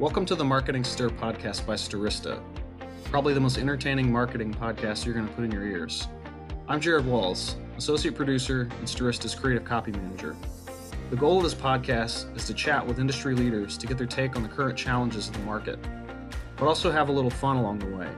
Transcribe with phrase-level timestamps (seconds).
[0.00, 2.42] Welcome to the Marketing Stir podcast by Stirista,
[3.04, 6.08] probably the most entertaining marketing podcast you're going to put in your ears.
[6.66, 10.34] I'm Jared Walls, associate producer and Stirista's creative copy manager.
[11.10, 14.34] The goal of this podcast is to chat with industry leaders to get their take
[14.34, 15.78] on the current challenges of the market,
[16.56, 18.10] but also have a little fun along the way.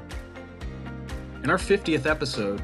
[1.45, 2.63] In our 50th episode,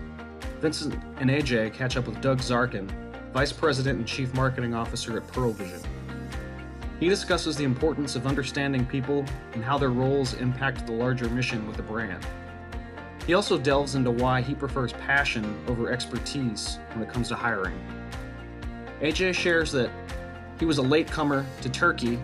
[0.62, 2.90] Vincent and Ajay catch up with Doug Zarkin,
[3.34, 5.82] Vice President and Chief Marketing Officer at Pearle Vision.
[7.02, 9.24] He discusses the importance of understanding people
[9.54, 12.24] and how their roles impact the larger mission with the brand.
[13.26, 17.74] He also delves into why he prefers passion over expertise when it comes to hiring.
[19.00, 19.90] Ajay shares that
[20.60, 22.20] he was a latecomer to turkey,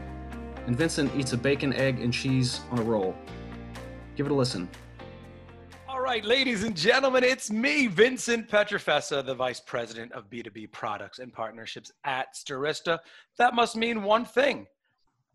[0.68, 3.16] and Vincent eats a bacon, egg, and cheese on a roll.
[4.14, 4.68] Give it a listen.
[6.08, 11.30] Right, ladies and gentlemen, it's me, Vincent Pietrafesa, the Vice President of B2B Products and
[11.30, 12.98] Partnerships at Stirista.
[13.36, 14.66] That must mean one thing.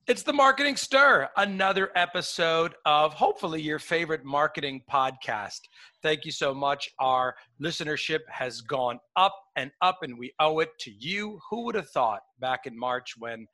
[0.07, 5.59] It's the Marketing Stir, another episode of hopefully your favorite marketing podcast.
[6.01, 6.89] Thank you so much.
[6.97, 11.39] Our listenership has gone up and up, and we owe it to you.
[11.51, 13.45] Who would have thought back in March when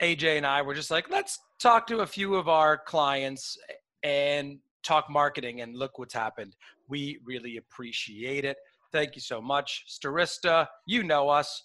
[0.00, 3.58] Ajay and I were just like, let's talk to a few of our clients
[4.02, 6.54] and talk marketing and look what's happened.
[6.88, 8.56] We really appreciate it.
[8.92, 9.84] Thank you so much.
[9.88, 11.62] Stirista, you know us,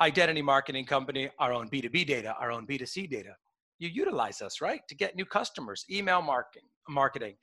[0.00, 3.34] identity marketing company, our own B2B data, our own B2C data.
[3.78, 4.80] You utilize us, right?
[4.88, 7.36] To get new customers, email marketing, marketing,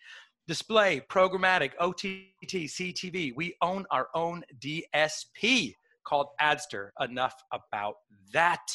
[0.47, 3.33] display, programmatic, OTT, CTV.
[3.35, 5.73] We own our own DSP
[6.05, 6.91] called Adster.
[6.99, 7.95] Enough about
[8.33, 8.65] that.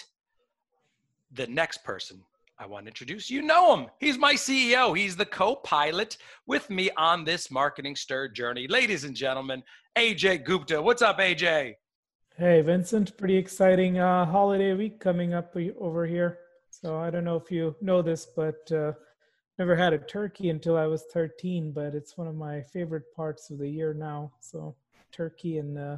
[1.33, 2.25] The next person
[2.61, 3.31] I want to introduce.
[3.31, 3.87] You know him.
[4.01, 4.97] He's my CEO.
[4.97, 8.67] He's the co pilot with me on this marketing stir journey.
[8.67, 9.63] Ladies and gentlemen,
[9.97, 10.83] Ajay Gupta.
[10.83, 11.75] What's up, Ajay?
[12.37, 13.17] Hey, Vincent.
[13.17, 16.39] Pretty exciting uh, holiday week coming up over here.
[16.71, 18.93] So I don't know if you know this, but uh,
[19.61, 23.51] never had a turkey until I was 13, but it's one of my favorite parts
[23.51, 24.33] of the year now.
[24.41, 24.75] So
[25.13, 25.97] turkey and uh,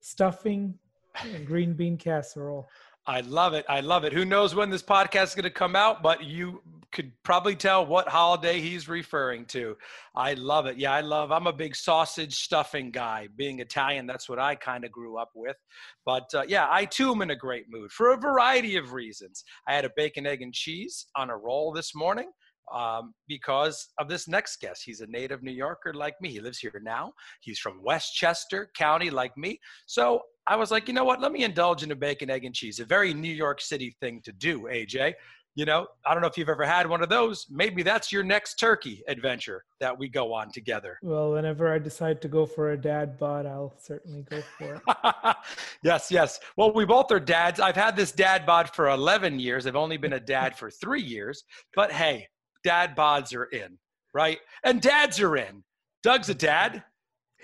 [0.00, 0.74] stuffing
[1.22, 2.68] and green bean casserole.
[3.06, 3.66] I love it.
[3.68, 4.12] I love it.
[4.12, 7.84] Who knows when this podcast is going to come out, but you could probably tell
[7.84, 9.76] what holiday he's referring to.
[10.14, 10.78] I love it.
[10.78, 11.32] Yeah, I love.
[11.32, 13.28] I'm a big sausage stuffing guy.
[13.36, 15.56] Being Italian, that's what I kind of grew up with.
[16.06, 19.44] But uh, yeah, I too am in a great mood for a variety of reasons.
[19.68, 22.30] I had a bacon, egg, and cheese on a roll this morning
[22.72, 24.82] um, because of this next guest.
[24.84, 26.30] He's a native New Yorker like me.
[26.30, 27.12] He lives here now.
[27.40, 29.58] He's from Westchester County like me.
[29.86, 31.20] So I was like, you know what?
[31.20, 32.78] Let me indulge in a bacon, egg, and cheese.
[32.80, 35.14] A very New York City thing to do, Ajay.
[35.56, 37.46] You know, I don't know if you've ever had one of those.
[37.48, 40.98] Maybe that's your next turkey adventure that we go on together.
[41.00, 45.36] Well, whenever I decide to go for a dad bod, I'll certainly go for it.
[45.84, 46.40] yes, yes.
[46.56, 47.60] Well, we both are dads.
[47.60, 49.68] I've had this dad bod for 11 years.
[49.68, 51.44] I've only been a dad for three years.
[51.76, 52.26] But hey,
[52.64, 53.78] dad bods are in,
[54.12, 54.38] right?
[54.64, 55.62] And dads are in.
[56.02, 56.82] Doug's a dad.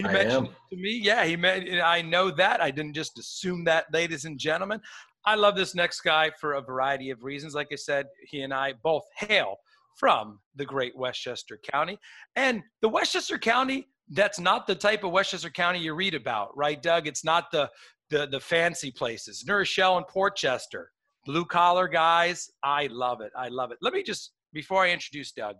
[0.00, 0.54] He I mentioned am.
[0.70, 2.60] to me, yeah, he meant I know that.
[2.60, 4.80] I didn't just assume that, ladies and gentlemen.
[5.26, 7.54] I love this next guy for a variety of reasons.
[7.54, 9.56] Like I said, he and I both hail
[9.98, 11.98] from the great Westchester County.
[12.36, 16.82] And the Westchester County, that's not the type of Westchester County you read about, right,
[16.82, 17.06] Doug?
[17.06, 17.70] It's not the
[18.10, 19.44] the, the fancy places.
[19.46, 20.90] New Rochelle and Portchester,
[21.24, 22.50] blue collar guys.
[22.62, 23.32] I love it.
[23.36, 23.78] I love it.
[23.80, 25.56] Let me just, before I introduce Doug,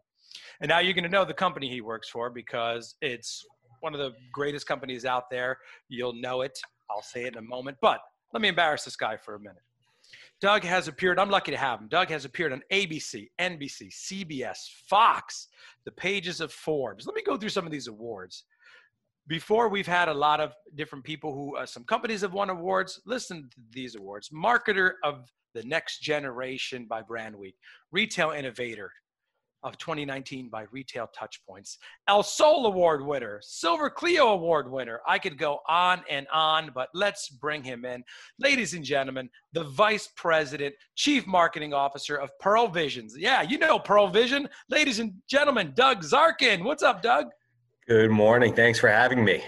[0.61, 3.45] and now you're going to know the company he works for because it's
[3.81, 5.59] one of the greatest companies out there.
[5.89, 6.59] You'll know it.
[6.91, 7.79] I'll say it in a moment.
[7.81, 8.01] But
[8.33, 9.63] let me embarrass this guy for a minute.
[10.41, 11.89] Doug has appeared, I'm lucky to have him.
[11.89, 14.57] Doug has appeared on ABC, NBC, CBS,
[14.89, 15.49] Fox,
[15.85, 17.07] the pages of Forbes.
[17.07, 18.45] Let me go through some of these awards.
[19.27, 23.01] Before, we've had a lot of different people who, uh, some companies have won awards.
[23.05, 27.55] Listen to these awards Marketer of the Next Generation by Brandweek,
[27.93, 28.91] Retail Innovator,
[29.63, 31.77] of 2019 by Retail Touchpoints.
[32.09, 35.01] El Sol Award winner, Silver Clio Award winner.
[35.07, 38.03] I could go on and on, but let's bring him in.
[38.39, 43.15] Ladies and gentlemen, the Vice President, Chief Marketing Officer of Pearle Visions.
[43.19, 44.49] Yeah, you know Pearle Vision.
[44.69, 46.65] Ladies and gentlemen, Doug Zarkin.
[46.65, 47.27] What's up, Doug?
[47.87, 48.55] Good morning.
[48.55, 49.43] Thanks for having me.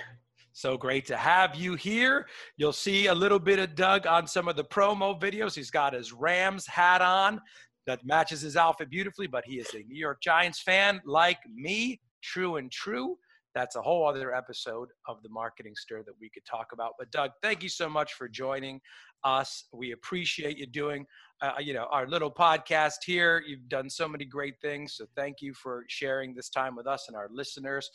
[0.55, 2.27] So great to have you here.
[2.59, 5.55] You'll see a little bit of Doug on some of the promo videos.
[5.55, 7.41] He's got his Rams hat on
[7.87, 12.01] that matches his outfit beautifully, but he is a New York Giants fan like me,
[12.23, 13.17] true and true.
[13.55, 16.93] That's a whole other episode of the marketing stir that we could talk about.
[16.99, 18.81] But Doug, thank you so much for joining
[19.25, 19.65] us.
[19.73, 21.07] We appreciate you doing,
[21.43, 23.43] uh, you know, our little podcast here.
[23.47, 27.07] You've done so many great things, so thank you for sharing this time with us
[27.09, 27.91] and our listeners.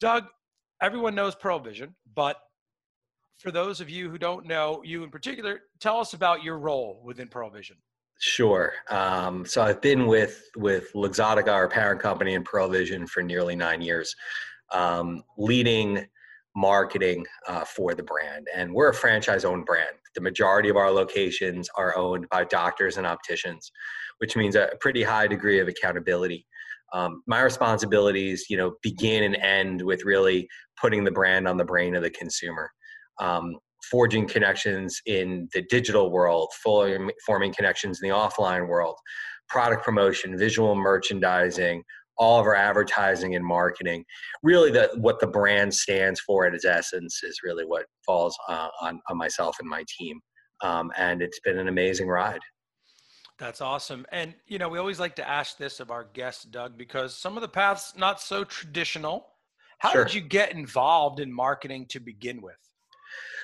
[0.00, 0.24] Doug,
[0.80, 2.36] everyone knows Pearle Vision, but
[3.36, 7.02] for those of you who don't know you in particular, tell us about your role
[7.04, 7.76] within Pearle Vision.
[8.18, 8.72] Sure.
[8.90, 13.54] Um, so I've been with with Luxottica, our parent company, in Pearle Vision for nearly
[13.54, 14.14] nine years,
[14.72, 16.04] um, leading
[16.56, 18.48] marketing uh, for the brand.
[18.52, 19.90] And we're a franchise-owned brand.
[20.16, 23.70] The majority of our locations are owned by doctors and opticians,
[24.18, 26.44] which means a pretty high degree of accountability.
[26.92, 30.48] Um, my responsibilities, you know, begin and end with really
[30.80, 32.68] putting the brand on the brain of the consumer.
[33.20, 33.58] Um,
[33.90, 38.96] forging connections in the digital world, forming connections in the offline world,
[39.48, 41.82] product promotion, visual merchandising,
[42.18, 44.04] all of our advertising and marketing.
[44.42, 48.68] Really, the, what the brand stands for at its essence is really what falls uh,
[48.80, 50.20] on, on myself and my team.
[50.62, 52.40] Um, and it's been an amazing ride.
[53.38, 54.04] That's awesome.
[54.10, 57.36] And, you know, we always like to ask this of our guests, Doug, because some
[57.36, 59.28] of the paths not so traditional.
[59.78, 60.04] How sure.
[60.04, 62.56] did you get involved in marketing to begin with?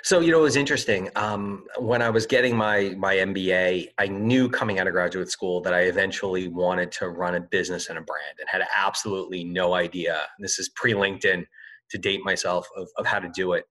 [0.05, 1.09] So you know, it was interesting.
[1.17, 5.63] Um, when I was getting my my MBA, I knew coming out of graduate school
[5.63, 9.73] that I eventually wanted to run a business and a brand, and had absolutely no
[9.73, 10.21] idea.
[10.39, 11.47] This is pre LinkedIn
[11.91, 13.65] to date myself of, of how to do it.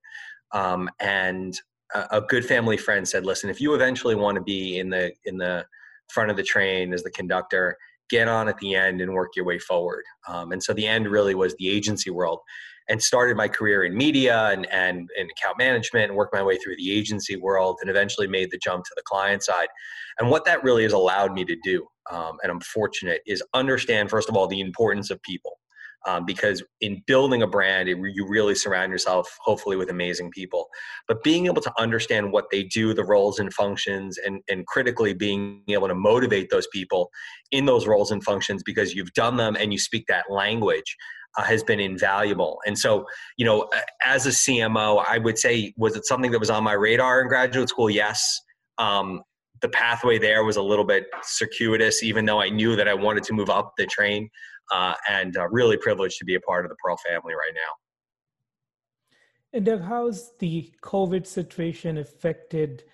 [0.50, 1.56] Um, and
[1.94, 5.12] a, a good family friend said, "Listen, if you eventually want to be in the
[5.24, 5.64] in the
[6.12, 7.76] front of the train as the conductor,
[8.10, 11.06] get on at the end and work your way forward." Um, and so the end
[11.06, 12.40] really was the agency world
[12.88, 16.56] and started my career in media and, and, and account management and worked my way
[16.58, 19.68] through the agency world and eventually made the jump to the client side.
[20.18, 24.10] And what that really has allowed me to do, um, and I'm fortunate, is understand,
[24.10, 25.58] first of all, the importance of people.
[26.06, 30.68] Um, because in building a brand, it, you really surround yourself, hopefully, with amazing people.
[31.08, 35.14] But being able to understand what they do, the roles and functions, and, and critically
[35.14, 37.08] being able to motivate those people
[37.52, 40.94] in those roles and functions because you've done them and you speak that language,
[41.36, 42.60] uh, has been invaluable.
[42.66, 43.68] And so, you know,
[44.04, 47.28] as a CMO, I would say, was it something that was on my radar in
[47.28, 47.90] graduate school?
[47.90, 48.40] Yes.
[48.78, 49.22] Um,
[49.60, 53.24] the pathway there was a little bit circuitous, even though I knew that I wanted
[53.24, 54.28] to move up the train.
[54.72, 57.60] Uh, and uh, really privileged to be a part of the Pearle family right now.
[59.52, 62.84] And Doug, how's the COVID situation affected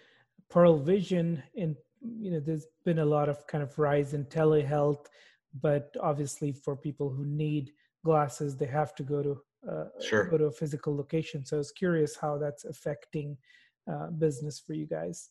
[0.50, 1.42] Pearle Vision?
[1.56, 5.06] And you know, there's been a lot of kind of rise in telehealth,
[5.60, 7.72] but obviously for people who need
[8.04, 10.24] glasses they have to go to uh, sure.
[10.26, 13.36] go to a physical location so i was curious how that's affecting
[13.90, 15.30] uh, business for you guys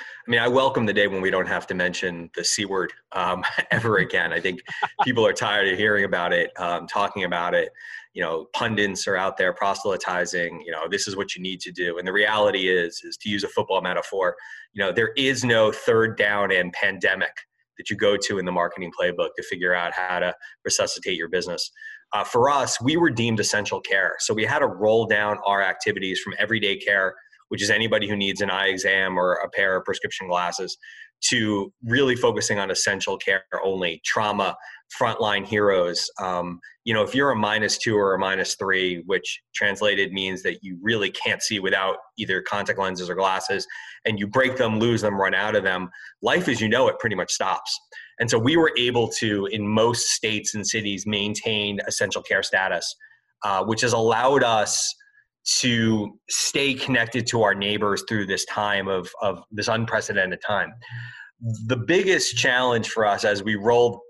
[0.00, 2.92] I mean, I welcome the day when we don't have to mention the C word
[3.12, 4.32] um, ever again.
[4.32, 4.60] I think
[5.02, 7.70] people are tired of hearing about it, um, talking about it.
[8.14, 11.72] You know, pundits are out there proselytizing, you know, this is what you need to
[11.72, 11.98] do.
[11.98, 14.34] And the reality is, is to use a football metaphor,
[14.72, 17.32] you know, there is no third down and pandemic
[17.76, 20.34] that you go to in the marketing playbook to figure out how to
[20.64, 21.70] resuscitate your business.
[22.12, 24.14] Uh, for us, we were deemed essential care.
[24.20, 27.14] So we had to roll down our activities from everyday care,
[27.48, 30.78] which is anybody who needs an eye exam or a pair of prescription glasses,
[31.20, 34.56] to really focusing on essential care only, trauma,
[35.00, 36.08] frontline heroes.
[36.20, 40.42] Um, you know, if you're a minus two or a minus three, which translated means
[40.44, 43.66] that you really can't see without either contact lenses or glasses,
[44.04, 45.90] and you break them, lose them, run out of them,
[46.22, 47.78] life as you know it pretty much stops.
[48.20, 52.94] And so we were able to, in most states and cities, maintain essential care status,
[53.44, 54.94] uh, which has allowed us
[55.60, 60.72] to stay connected to our neighbors through this time of, of this unprecedented time.
[61.66, 64.00] The biggest challenge for us as we rolled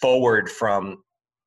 [0.00, 1.02] forward from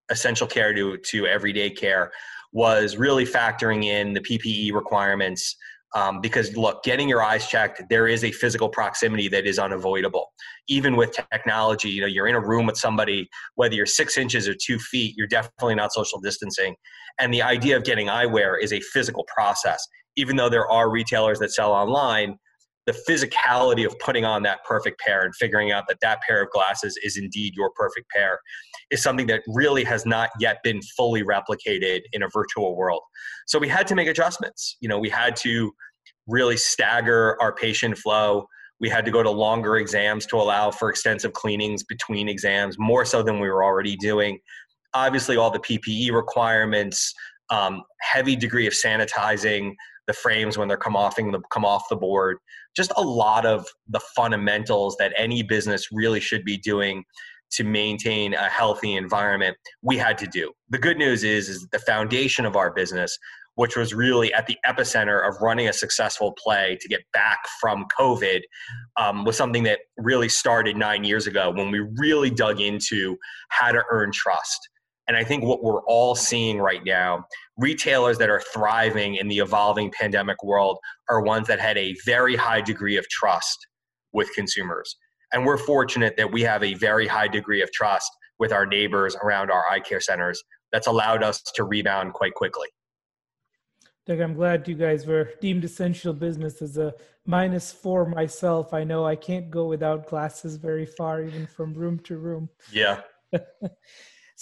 [0.09, 2.11] essential care to, to everyday care
[2.51, 5.55] was really factoring in the PPE requirements
[5.95, 10.31] um, because look, getting your eyes checked, there is a physical proximity that is unavoidable.
[10.67, 14.47] Even with technology, you know, you're in a room with somebody, whether you're six inches
[14.47, 16.75] or two feet, you're definitely not social distancing.
[17.19, 19.85] And the idea of getting eyewear is a physical process.
[20.15, 22.37] Even though there are retailers that sell online,
[22.85, 26.49] the physicality of putting on that perfect pair and figuring out that that pair of
[26.49, 28.39] glasses is indeed your perfect pair
[28.91, 33.01] is something that really has not yet been fully replicated in a virtual world.
[33.47, 34.77] So we had to make adjustments.
[34.81, 35.73] You know, we had to
[36.27, 38.47] really stagger our patient flow.
[38.79, 43.05] We had to go to longer exams to allow for extensive cleanings between exams, more
[43.05, 44.39] so than we were already doing.
[44.93, 47.13] Obviously, all the PPE requirements,
[47.49, 49.73] um, heavy degree of sanitizing,
[50.07, 51.15] the frames when they're come off
[51.51, 52.37] come off the board.
[52.75, 57.03] Just a lot of the fundamentals that any business really should be doing
[57.51, 59.55] to maintain a healthy environment.
[59.81, 60.51] We had to do.
[60.69, 63.17] The good news is, is the foundation of our business,
[63.55, 67.85] which was really at the epicenter of running a successful play to get back from
[67.99, 68.41] COVID,
[68.97, 73.17] um, was something that really started nine years ago when we really dug into
[73.49, 74.69] how to earn trust
[75.07, 77.25] and I think what we're all seeing right now,
[77.57, 80.79] retailers that are thriving in the evolving pandemic world
[81.09, 83.67] are ones that had a very high degree of trust
[84.13, 84.95] with consumers.
[85.33, 89.15] And we're fortunate that we have a very high degree of trust with our neighbors
[89.23, 90.41] around our eye care centers
[90.71, 92.67] that's allowed us to rebound quite quickly.
[94.05, 96.93] Doug, I'm glad you guys were deemed essential business as a
[97.25, 98.73] minus four myself.
[98.73, 102.49] I know I can't go without glasses very far, even from room to room.
[102.71, 103.01] Yeah.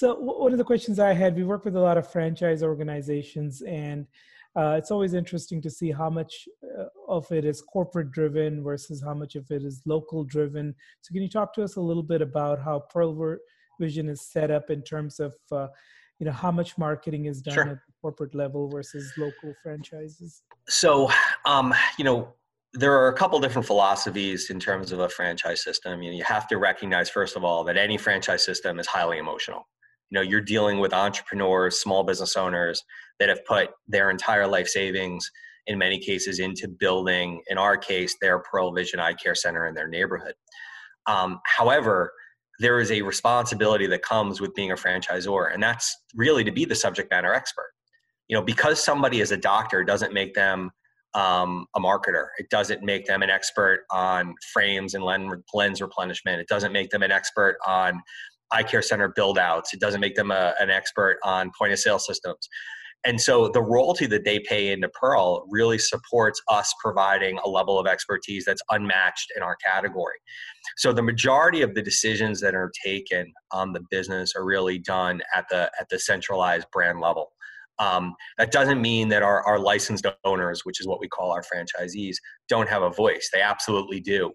[0.01, 3.61] so, one of the questions I had we work with a lot of franchise organizations,
[3.61, 4.07] and
[4.55, 8.99] uh, it's always interesting to see how much uh, of it is corporate driven versus
[8.99, 10.73] how much of it is local driven.
[11.01, 13.37] So, can you talk to us a little bit about how Pearle
[13.79, 15.67] Vision is set up in terms of uh,
[16.17, 17.63] you know how much marketing is done sure.
[17.63, 21.11] at the corporate level versus local franchises so
[21.45, 22.33] um, you know
[22.73, 26.23] there are a couple different philosophies in terms of a franchise system you, know, you
[26.23, 29.65] have to recognize first of all that any franchise system is highly emotional
[30.11, 32.83] you know you're dealing with entrepreneurs small business owners
[33.19, 35.29] that have put their entire life savings
[35.67, 39.73] in many cases into building in our case their Pearle vision eye care center in
[39.73, 40.33] their neighborhood
[41.07, 42.11] um, however
[42.61, 46.63] there is a responsibility that comes with being a franchisor, and that's really to be
[46.63, 47.71] the subject matter expert.
[48.27, 50.69] You know, because somebody is a doctor doesn't make them
[51.15, 52.27] um, a marketer.
[52.37, 56.39] It doesn't make them an expert on frames and lens replenishment.
[56.39, 57.99] It doesn't make them an expert on
[58.51, 59.73] eye care center build outs.
[59.73, 62.47] It doesn't make them a, an expert on point of sale systems.
[63.03, 67.79] And so the royalty that they pay into Pearle really supports us providing a level
[67.79, 70.17] of expertise that's unmatched in our category.
[70.77, 75.21] So the majority of the decisions that are taken on the business are really done
[75.35, 77.31] at the at the centralized brand level.
[77.79, 81.41] Um, that doesn't mean that our, our licensed owners, which is what we call our
[81.41, 82.17] franchisees,
[82.47, 83.29] don't have a voice.
[83.33, 84.33] They absolutely do.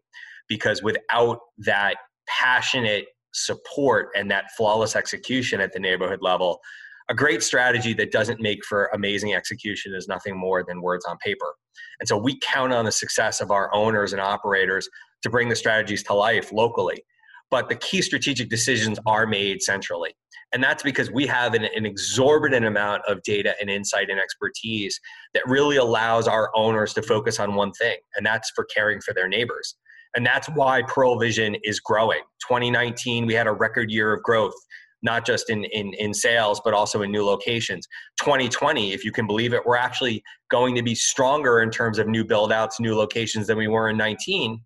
[0.49, 1.97] Because without that
[2.27, 6.61] passionate support and that flawless execution at the neighborhood level,
[7.09, 11.17] a great strategy that doesn't make for amazing execution is nothing more than words on
[11.19, 11.55] paper.
[12.01, 14.89] And so we count on the success of our owners and operators
[15.23, 17.05] to bring the strategies to life locally.
[17.51, 20.17] But the key strategic decisions are made centrally.
[20.53, 24.99] And that's because we have an, an, exorbitant amount of data and insight and expertise
[25.35, 29.13] that really allows our owners to focus on one thing, and that's for caring for
[29.13, 29.77] their neighbors.
[30.17, 32.21] And that's why Pearle Vision is growing.
[32.49, 34.55] 2019, we had a record year of growth
[35.03, 37.87] not just in, in, in sales, but also in new locations.
[38.21, 42.09] 2020, if you can believe it, we're actually going to be stronger in terms of
[42.09, 44.59] new build outs, new locations than we were in 19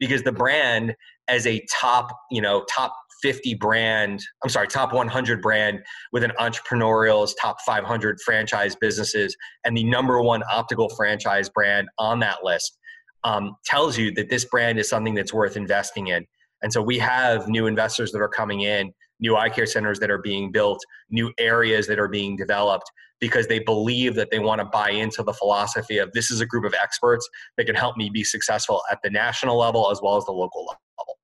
[0.00, 0.94] because the brand
[1.28, 5.80] as a top, you know, top 50 brand, I'm sorry, top 100 brand
[6.12, 12.20] with an entrepreneurial's top 500 franchise businesses and the number one optical franchise brand on
[12.20, 12.78] that list
[13.24, 16.26] um, tells you that this brand is something that's worth investing in.
[16.62, 20.10] And so we have new investors that are coming in new eye care centers that
[20.10, 22.90] are being built, new areas that are being developed
[23.20, 26.46] because they believe that they want to buy into the philosophy of this is a
[26.46, 30.16] group of experts that can help me be successful at the national level as well
[30.16, 31.18] as the local level.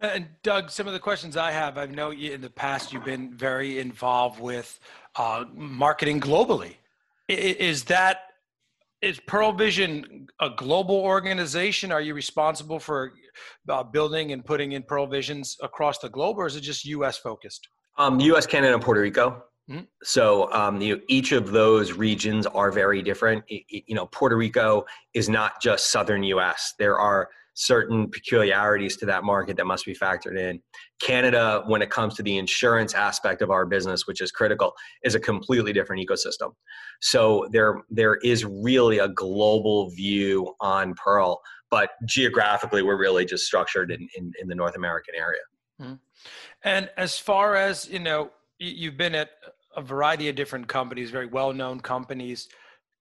[0.00, 3.32] And Doug, some of the questions I have, I know in the past you've been
[3.32, 4.78] very involved with
[5.16, 6.74] uh, marketing globally.
[7.28, 8.33] Is that
[9.04, 11.92] is Pearle Vision a global organization?
[11.92, 13.12] Are you responsible for
[13.68, 17.18] uh, building and putting in Pearle Visions across the globe, or is it just U.S.
[17.18, 17.68] focused?
[17.98, 19.44] Um, U.S., Canada, and Puerto Rico.
[19.70, 19.84] Mm-hmm.
[20.02, 23.44] So um, you know, each of those regions are very different.
[23.48, 26.74] It, it, you know, Puerto Rico is not just southern U.S.
[26.78, 30.60] There are certain peculiarities to that market that must be factored in.
[31.00, 34.72] Canada, when it comes to the insurance aspect of our business, which is critical,
[35.04, 36.52] is a completely different ecosystem.
[37.00, 43.46] So there, there is really a global view on Pearle, but geographically, we're really just
[43.46, 45.40] structured in, in, in the North American area.
[45.80, 45.94] Mm-hmm.
[46.64, 49.30] And as far as you know, you've been at
[49.76, 52.48] a variety of different companies, very well-known companies.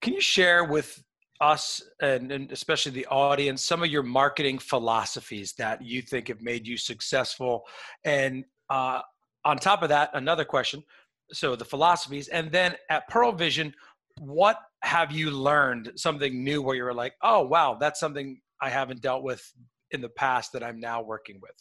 [0.01, 1.03] Can you share with
[1.41, 6.41] us and, and, especially the audience some of your marketing philosophies that you think have
[6.41, 7.63] made you successful.
[8.05, 9.01] And uh,
[9.45, 10.83] on top of that another question.
[11.31, 13.73] So the philosophies and then at Pearle vision
[14.19, 15.91] what have you learned?
[15.95, 19.43] Something new where you're like oh wow that's something i haven't dealt with
[19.91, 21.55] in the past that i'm now working with.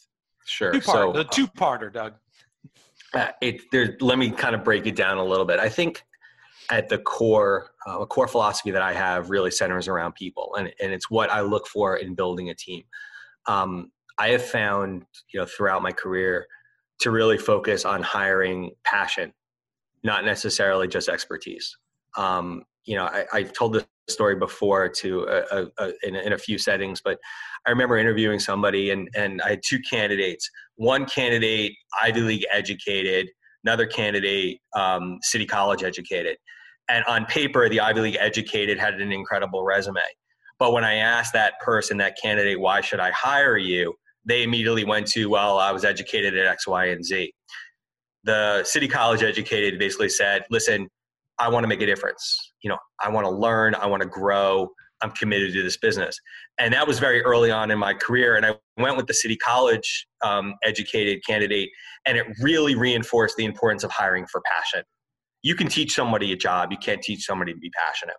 [0.45, 0.73] Sure.
[0.73, 2.13] Two-part, so the two-parter doug.
[3.13, 5.59] Uh, it there let me kind of break it down a little bit.
[5.59, 6.03] I think
[6.69, 10.73] at the core, uh, a core philosophy that I have really centers around people, and
[10.81, 12.83] and it's what I look for in building a team.
[13.47, 16.47] Um, I have found, you know, throughout my career,
[16.99, 19.33] to really focus on hiring passion,
[20.03, 21.75] not necessarily just expertise.
[22.17, 26.33] Um, you know, I, have told this story before to a, a, a, in, in
[26.33, 27.17] a few settings, but
[27.65, 30.49] I remember interviewing somebody, and and I had two candidates.
[30.75, 33.29] One candidate, Ivy League educated
[33.63, 36.37] another candidate, um, City College educated.
[36.89, 40.01] And on paper, the Ivy League educated had an incredible resume.
[40.59, 43.93] But when I asked that person, that candidate, why should I hire you?
[44.25, 47.33] They immediately went to, well, I was educated at X, Y, and Z.
[48.23, 50.87] The city college educated basically said, listen,
[51.39, 52.53] I want to make a difference.
[52.61, 54.69] You know, I want to learn, I want to grow,
[55.03, 56.17] I'm committed to this business.
[56.59, 58.35] And that was very early on in my career.
[58.35, 61.69] And I went with the city college um, educated candidate,
[62.05, 64.83] and it really reinforced the importance of hiring for passion.
[65.41, 68.15] You can teach somebody a job, you can't teach somebody to be passionate.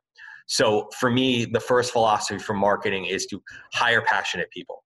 [0.46, 4.84] So for me, the first philosophy for marketing is to hire passionate people.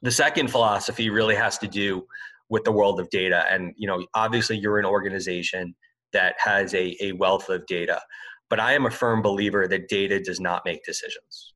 [0.00, 2.06] The second philosophy really has to do
[2.48, 3.44] with the world of data.
[3.50, 5.74] And, you know, obviously you're an organization
[6.12, 8.00] that has a, a wealth of data.
[8.50, 11.54] But I am a firm believer that data does not make decisions.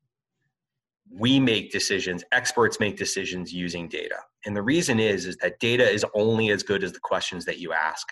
[1.10, 4.16] We make decisions, experts make decisions using data.
[4.44, 7.58] And the reason is, is that data is only as good as the questions that
[7.58, 8.06] you ask.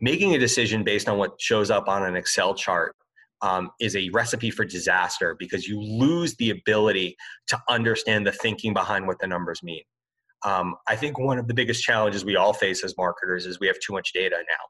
[0.00, 2.94] Making a decision based on what shows up on an Excel chart
[3.42, 7.16] um, is a recipe for disaster because you lose the ability
[7.48, 9.82] to understand the thinking behind what the numbers mean.
[10.44, 13.66] Um, I think one of the biggest challenges we all face as marketers is we
[13.66, 14.64] have too much data now.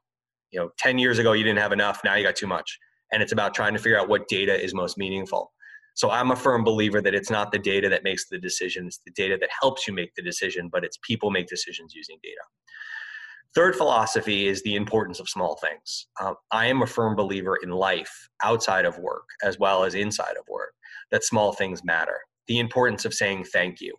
[0.51, 2.01] You know, 10 years ago, you didn't have enough.
[2.05, 2.79] Now you got too much
[3.11, 5.51] and it's about trying to figure out what data is most meaningful.
[5.95, 8.99] So I'm a firm believer that it's not the data that makes the decision, it's
[9.05, 12.41] the data that helps you make the decision, but it's people make decisions using data.
[13.55, 16.05] Third philosophy is the importance of small things.
[16.21, 20.35] Um, I am a firm believer in life outside of work as well as inside
[20.37, 20.73] of work,
[21.09, 22.19] that small things matter.
[22.47, 23.95] The importance of saying thank you,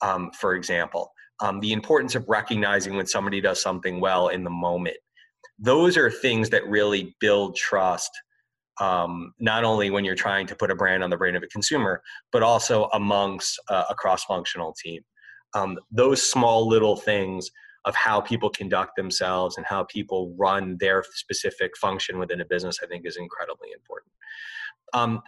[0.00, 4.50] um, for example, um, the importance of recognizing when somebody does something well in the
[4.50, 4.96] moment.
[5.58, 8.10] Those are things that really build trust
[8.80, 11.48] um, not only when you're trying to put a brand on the brain of a
[11.48, 12.02] consumer,
[12.32, 15.02] but also amongst uh, a cross-functional team.
[15.54, 17.50] Um, those small little things
[17.84, 22.78] of how people conduct themselves and how people run their specific function within a business,
[22.82, 24.10] I think, is incredibly important.
[24.92, 25.22] Um,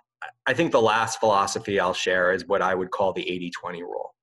[0.47, 3.83] I think the last philosophy I'll share is what I would call the 80 20
[3.83, 4.15] rule.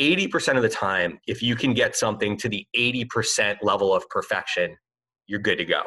[0.00, 4.74] 80% of the time, if you can get something to the 80% level of perfection,
[5.26, 5.82] you're good to go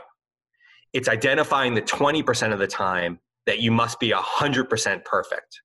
[0.93, 5.61] it's identifying the 20% of the time that you must be 100% perfect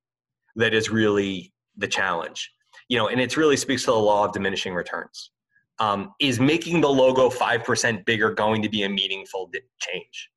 [0.56, 2.50] that is really the challenge
[2.90, 5.30] you know and it really speaks to the law of diminishing returns.
[5.78, 10.30] Um, is making the logo 5% bigger going to be a meaningful change?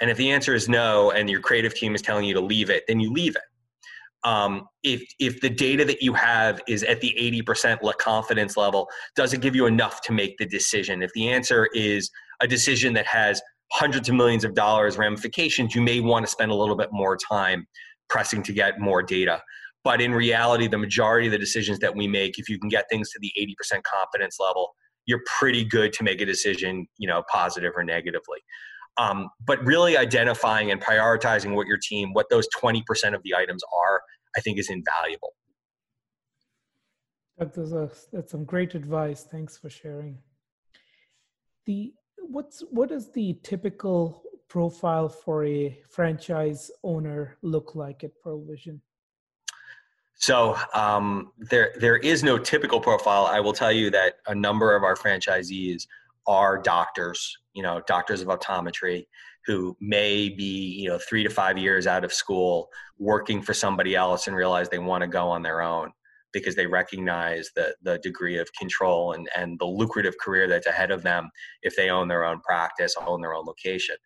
[0.00, 2.70] And if the answer is no and your creative team is telling you to leave
[2.70, 3.42] it then you leave it.
[4.26, 7.14] Um, if if the data that you have is at the
[7.46, 11.02] 80% confidence level does it give you enough to make the decision?
[11.02, 13.42] If the answer is a decision that has
[13.74, 17.16] hundreds of millions of dollars ramifications, you may want to spend a little bit more
[17.16, 17.66] time
[18.08, 19.42] pressing to get more data.
[19.82, 22.84] But in reality, the majority of the decisions that we make, if you can get
[22.88, 24.74] things to the 80% confidence level,
[25.06, 28.38] you're pretty good to make a decision, you know, positive or negatively.
[28.96, 32.80] Um, but really identifying and prioritizing what your team, what those 20%
[33.12, 34.00] of the items are,
[34.36, 35.34] I think is invaluable.
[37.36, 39.26] That's, a, that's some great advice.
[39.28, 40.18] Thanks for sharing.
[41.66, 41.92] The
[42.30, 48.80] what's what does the typical profile for a franchise owner look like at Pearle Vision?
[50.14, 53.26] So um, there there is no typical profile.
[53.26, 55.86] I will tell you that a number of our franchisees
[56.26, 59.06] are doctors, you know, doctors of optometry
[59.46, 63.94] who may be, you know, three to five years out of school working for somebody
[63.94, 65.92] else and realize they want to go on their own
[66.34, 70.90] because they recognize the, the degree of control and, and the lucrative career that's ahead
[70.90, 71.30] of them
[71.62, 73.96] if they own their own practice, own their own location.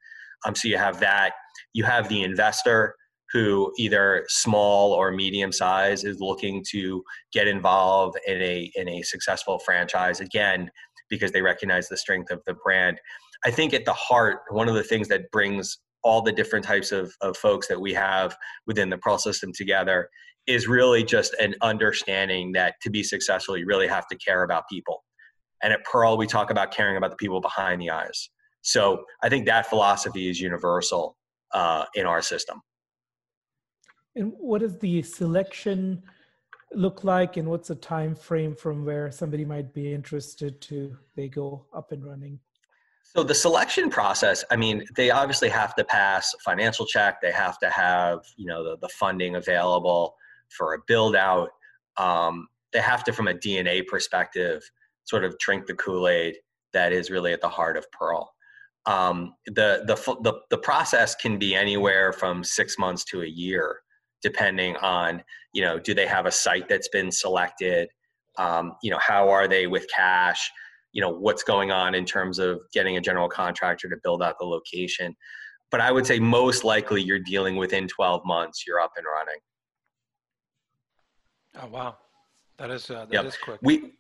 [0.47, 1.33] Um, so you have that.
[1.73, 2.95] You have the investor
[3.33, 9.03] who either small or medium size is looking to get involved in a in a
[9.03, 10.71] successful franchise again
[11.11, 13.01] because they recognize the strength of the brand.
[13.45, 16.93] I think at the heart, one of the things that brings all the different types
[16.93, 18.37] of, of folks that we have
[18.67, 20.09] within the Pearle system together
[20.49, 24.65] is really just an understanding that to be successful, you really have to care about
[24.69, 25.05] people.
[25.63, 28.31] And at Pearle, we talk about caring about the people behind the eyes.
[28.63, 31.17] So I think that philosophy is universal
[31.53, 32.63] uh, in our system.
[34.17, 36.03] And what does the selection
[36.73, 41.29] look like, and what's the time frame from where somebody might be interested to they
[41.29, 42.39] go up and running?
[43.05, 47.23] So the selection process, I mean, they obviously have to pass a financial check.
[47.23, 50.15] They have to have, you know, the, the funding available
[50.57, 51.51] for a build out.
[51.97, 54.63] Um, they have to, from a DNA perspective,
[55.05, 56.37] sort of drink the Kool Aid
[56.73, 58.29] that is really at the heart of Pearle.
[58.87, 63.81] Um, the, the, the, the process can be anywhere from six months to a year,
[64.23, 67.89] depending on, you know, do they have a site that's been selected?
[68.39, 70.51] Um, you know, how are they with cash?
[70.93, 74.37] You know, what's going on in terms of getting a general contractor to build out
[74.39, 75.15] the location?
[75.71, 79.39] But I would say most likely you're dealing within 12 months, you're up and running.
[81.61, 81.97] Oh wow,
[82.59, 83.25] that is uh, that Yep.
[83.25, 83.61] is quick.
[83.63, 83.93] We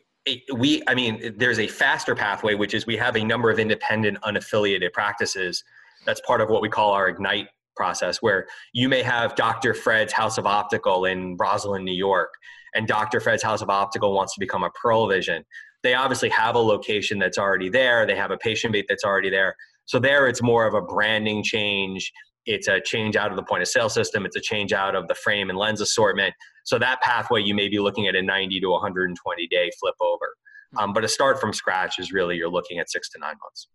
[0.54, 4.18] we I mean, there's a faster pathway, which is we have a number of independent,
[4.22, 5.64] unaffiliated practices.
[6.06, 9.72] That's part of what we call our ignite process, where you may have Dr.
[9.74, 12.30] Fred's House of Optical in Roslyn, New York,
[12.74, 13.20] and Dr.
[13.20, 15.44] Fred's House of Optical wants to become a Pearle Vision.
[15.82, 18.04] They obviously have a location that's already there.
[18.06, 19.54] They have a patient base that's already there.
[19.86, 22.12] So there, it's more of a branding change.
[22.48, 24.24] It's a change out of the point of sale system.
[24.24, 26.34] It's a change out of the frame and lens assortment.
[26.64, 30.34] So that pathway, you may be looking at a 90 to 120 day flip over.
[30.78, 33.68] Um, but a start from scratch is really you're looking at six to nine months.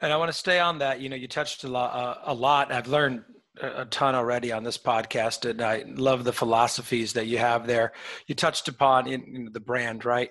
[0.00, 1.00] And I want to stay on that.
[1.00, 1.94] You know, you touched a lot.
[1.94, 2.72] Uh, a lot.
[2.72, 3.22] I've learned
[3.60, 7.66] a a ton already on this podcast, and I love the philosophies that you have
[7.66, 7.92] there.
[8.26, 10.30] You touched upon in, in the brand, right?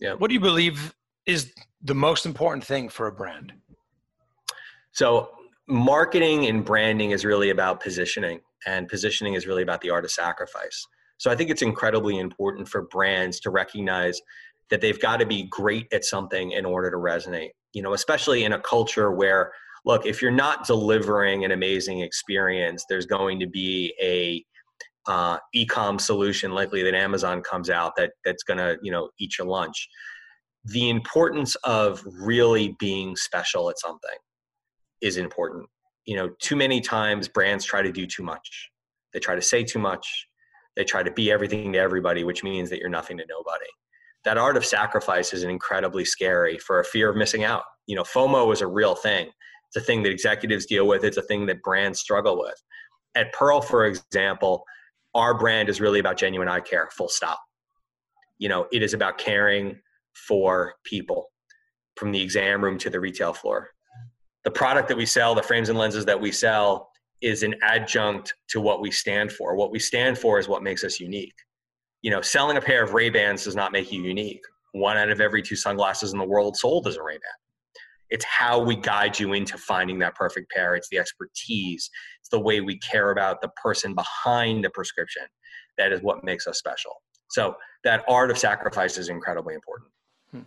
[0.00, 0.14] Yeah.
[0.14, 0.94] What do you believe
[1.26, 3.52] is the most important thing for a brand?
[4.92, 5.30] So
[5.68, 10.10] marketing and branding is really about positioning, and positioning is really about the art of
[10.10, 10.86] sacrifice.
[11.18, 14.20] So I think it's incredibly important for brands to recognize
[14.70, 17.50] that they've got to be great at something in order to resonate.
[17.72, 19.52] You know, especially in a culture where,
[19.84, 24.44] look, if you're not delivering an amazing experience, there's going to be a
[25.10, 29.38] uh, e-com solution likely that Amazon comes out that that's going to you know eat
[29.38, 29.88] your lunch.
[30.64, 34.18] The importance of really being special at something
[35.00, 35.66] is important.
[36.04, 38.70] You know, too many times brands try to do too much.
[39.12, 40.28] They try to say too much.
[40.76, 43.66] They try to be everything to everybody, which means that you're nothing to nobody.
[44.24, 47.62] That art of sacrifice is incredibly scary for a fear of missing out.
[47.86, 49.28] You know, FOMO is a real thing.
[49.68, 51.04] It's a thing that executives deal with.
[51.04, 52.60] It's a thing that brands struggle with.
[53.14, 54.64] At Pearle, for example,
[55.14, 57.40] our brand is really about genuine eye care, full stop.
[58.38, 59.80] You know, it is about caring
[60.14, 61.30] for people
[61.96, 63.70] from the exam room to the retail floor
[64.46, 66.88] the product that we sell, the frames and lenses that we sell,
[67.20, 69.56] is an adjunct to what we stand for.
[69.56, 71.34] What we stand for is what makes us unique.
[72.02, 74.40] You know, selling a pair of Ray Bans does not make you unique.
[74.70, 77.82] One out of every two sunglasses in the world sold is a Ray Ban.
[78.10, 80.76] It's how we guide you into finding that perfect pair.
[80.76, 81.90] It's the expertise.
[82.20, 85.24] It's the way we care about the person behind the prescription.
[85.76, 86.92] That is what makes us special.
[87.30, 89.90] So that art of sacrifice is incredibly important.
[90.30, 90.40] Hmm.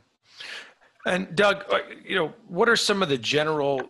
[1.06, 3.90] And Doug, uh, you know, what are some of the general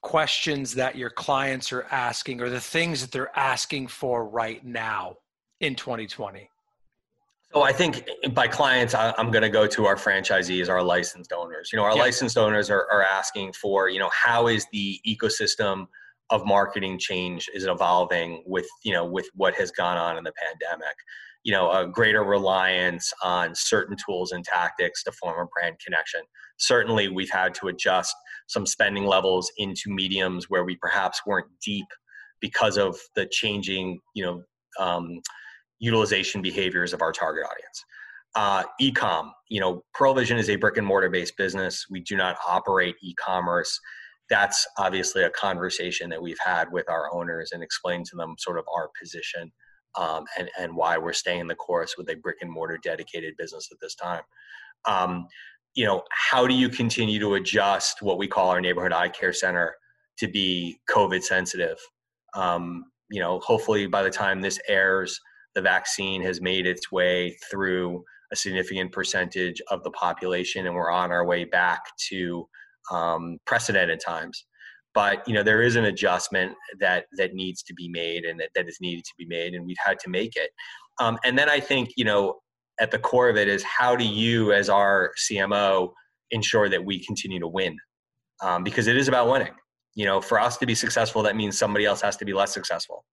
[0.00, 5.16] questions that your clients are asking or the things that they're asking for right now
[5.60, 6.48] in 2020?
[7.52, 11.32] So I think by clients, I- I'm going to go to our franchisees, our licensed
[11.32, 11.70] owners.
[11.72, 12.02] You know, our Yeah.
[12.02, 15.86] licensed owners are, are asking for, you know, how is the ecosystem
[16.30, 20.24] of marketing change is it evolving with, you know, with what has gone on in
[20.24, 20.96] the pandemic?
[21.44, 26.20] You know, a greater reliance on certain tools and tactics to form a brand connection.
[26.58, 28.14] Certainly, we've had to adjust
[28.48, 31.86] some spending levels into mediums where we perhaps weren't deep
[32.40, 34.42] because of the changing, you know,
[34.78, 35.20] um,
[35.78, 37.84] utilization behaviors of our target audience.
[38.34, 41.86] Uh, e-com, you know, Pearle Vision is a brick and mortar based business.
[41.88, 43.78] We do not operate e-commerce.
[44.28, 48.58] That's obviously a conversation that we've had with our owners and explained to them sort
[48.58, 49.52] of our position
[49.96, 53.68] um, and and why we're staying the course with a brick and mortar dedicated business
[53.70, 54.22] at this time.
[54.86, 55.26] Um,
[55.74, 59.32] you know, how do you continue to adjust what we call our neighborhood eye care
[59.32, 59.74] center
[60.18, 61.78] to be COVID sensitive?
[62.34, 65.18] Um, you know, hopefully by the time this airs,
[65.54, 70.90] the vaccine has made its way through a significant percentage of the population and we're
[70.90, 72.48] on our way back to
[72.90, 74.46] um, precedented times
[74.94, 78.50] but you know there is an adjustment that that needs to be made and that,
[78.54, 80.50] that is needed to be made and we've had to make it.
[81.00, 82.36] Um, and then i think you know
[82.80, 85.90] at the core of it is how do you as our cmo
[86.30, 87.76] ensure that we continue to win?
[88.42, 89.52] Um, because it is about winning.
[89.94, 92.52] You know for us to be successful that means somebody else has to be less
[92.52, 93.04] successful.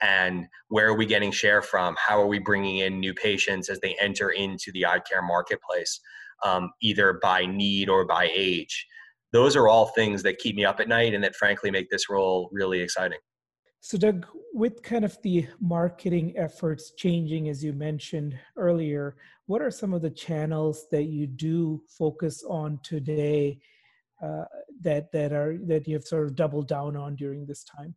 [0.00, 1.94] And where are we getting share from?
[1.96, 6.00] How are we bringing in new patients as they enter into the eye care marketplace
[6.42, 8.86] um, either by need or by age
[9.32, 12.08] those are all things that keep me up at night and that frankly make this
[12.08, 13.18] role really exciting
[13.80, 19.16] So, Doug, with kind of the marketing efforts changing, as you mentioned earlier,
[19.46, 23.58] what are some of the channels that you do focus on today
[24.22, 24.44] uh,
[24.82, 27.96] that that are that you have sort of doubled down on during this time?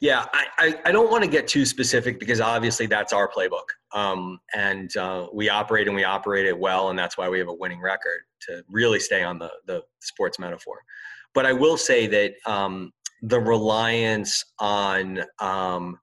[0.00, 3.64] Yeah, I, I, I don't want to get too specific because obviously that's our playbook.
[3.94, 7.48] Um, and uh, we operate and we operate it well, and that's why we have
[7.48, 10.76] a winning record to really stay on the, the sports metaphor.
[11.34, 12.92] But I will say that um,
[13.22, 15.98] the reliance on um,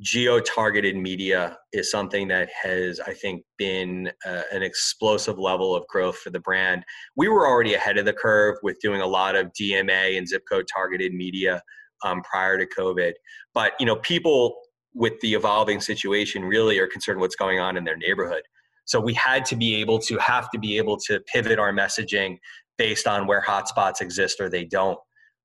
[0.00, 5.86] geo targeted media is something that has, I think, been uh, an explosive level of
[5.88, 6.84] growth for the brand.
[7.16, 10.42] We were already ahead of the curve with doing a lot of DMA and zip
[10.48, 11.62] code targeted media
[12.04, 13.12] um, prior to COVID.
[13.54, 14.56] But you know, people
[14.94, 18.42] with the evolving situation really are concerned what's going on in their neighborhood.
[18.84, 22.38] So we had to be able to have to be able to pivot our messaging
[22.78, 24.98] based on where hotspots exist or they don't.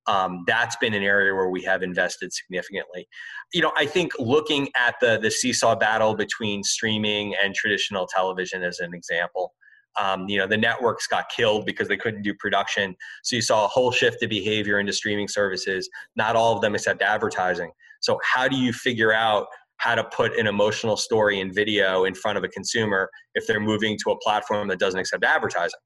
[0.07, 3.07] Um, that's been an area where we have invested significantly.
[3.53, 8.63] You know, I think looking at the the seesaw battle between streaming and traditional television
[8.63, 9.53] as an example,
[9.99, 12.95] um, you know, the networks got killed because they couldn't do production.
[13.23, 15.89] So you saw a whole shift of behavior into streaming services.
[16.15, 17.71] Not all of them accept advertising.
[18.01, 22.13] So how do you figure out how to put an emotional story in video in
[22.13, 25.79] front of a consumer if they're moving to a platform that doesn't accept advertising?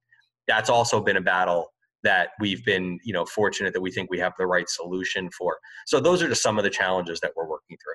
[0.47, 1.67] That's also been a battle
[2.04, 5.58] that we've been, you know, fortunate that we think we have the right solution for.
[5.86, 7.93] So those are just some of the challenges that we're working through.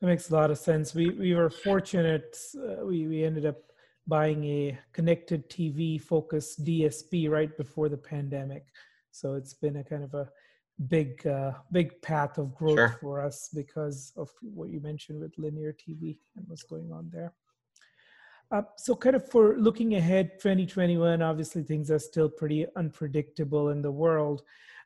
[0.00, 0.94] That makes a lot of sense.
[0.94, 2.36] We we were fortunate.
[2.56, 3.56] Uh, we we ended up
[4.08, 8.64] buying a connected TV focused DSP right before the pandemic.
[9.10, 10.28] So it's been a kind of a
[10.88, 12.98] big uh, big path of growth sure.
[13.00, 17.34] for us because of what you mentioned with linear TV and what's going on there.
[18.50, 23.82] Uh, so kind of for looking ahead 2021 obviously things are still pretty unpredictable in
[23.82, 24.40] the world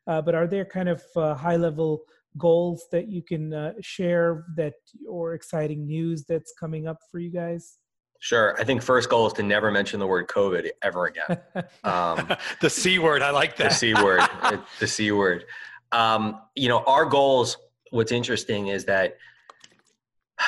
[0.09, 2.03] uh, but are there kind of uh, high level
[2.39, 4.75] goals that you can uh, share that
[5.09, 7.79] or exciting news that's coming up for you guys
[8.23, 8.55] Sure.
[8.57, 11.41] I think first goal is to never mention the word COVID ever again.
[11.83, 13.21] Um, the C word.
[13.21, 13.71] I like that.
[13.71, 14.21] The C word.
[14.79, 15.45] the C word.
[15.91, 17.57] Um, you know, our goals,
[17.91, 19.17] what's interesting is that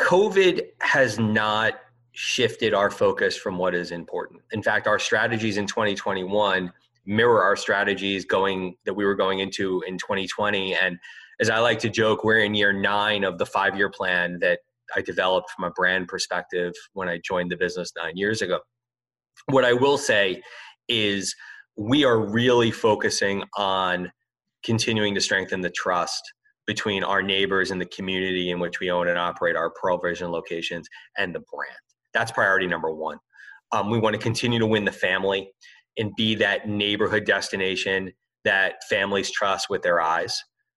[0.00, 1.74] COVID has not
[2.12, 4.40] shifted our focus from what is important.
[4.52, 6.72] In fact, our strategies in 2021
[7.04, 10.74] mirror our strategies going that we were going into in 2020.
[10.76, 10.98] And
[11.40, 14.60] as I like to joke, we're in year nine of the five year plan that
[14.94, 18.60] I developed from a brand perspective when I joined the business nine years ago.
[19.46, 20.42] What I will say
[20.88, 21.34] is
[21.76, 24.10] we are really focusing on
[24.64, 26.22] continuing to strengthen the trust
[26.66, 30.30] between our neighbors and the community in which we own and operate our Pearle Vision
[30.30, 31.76] locations and the brand.
[32.12, 33.18] That's priority number one.
[33.72, 35.50] Um, we want to continue to win the family
[35.98, 38.12] and be that neighborhood destination
[38.44, 40.36] that families trust with their eyes.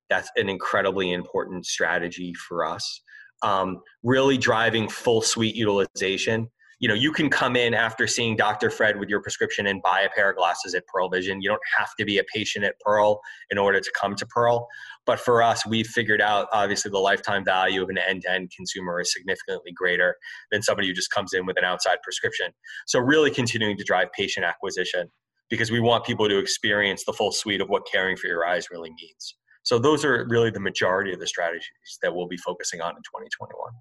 [0.09, 3.01] That's an incredibly important strategy for us
[3.41, 6.49] um, really driving full suite utilization.
[6.81, 8.69] You know, you can come in after seeing Dr.
[8.69, 11.41] Fred with your prescription and buy a pair of glasses at Pearle Vision.
[11.41, 14.65] You don't have to be a patient at Pearle in order to come to Pearle.
[15.05, 18.51] But for us, we've figured out obviously the lifetime value of an end to end
[18.55, 20.15] consumer is significantly greater
[20.51, 22.47] than somebody who just comes in with an outside prescription.
[22.87, 25.11] So, really continuing to drive patient acquisition
[25.49, 28.67] because we want people to experience the full suite of what caring for your eyes
[28.71, 29.35] really means.
[29.69, 33.03] So those are really the majority of the strategies that we'll be focusing on in
[33.03, 33.71] 2021.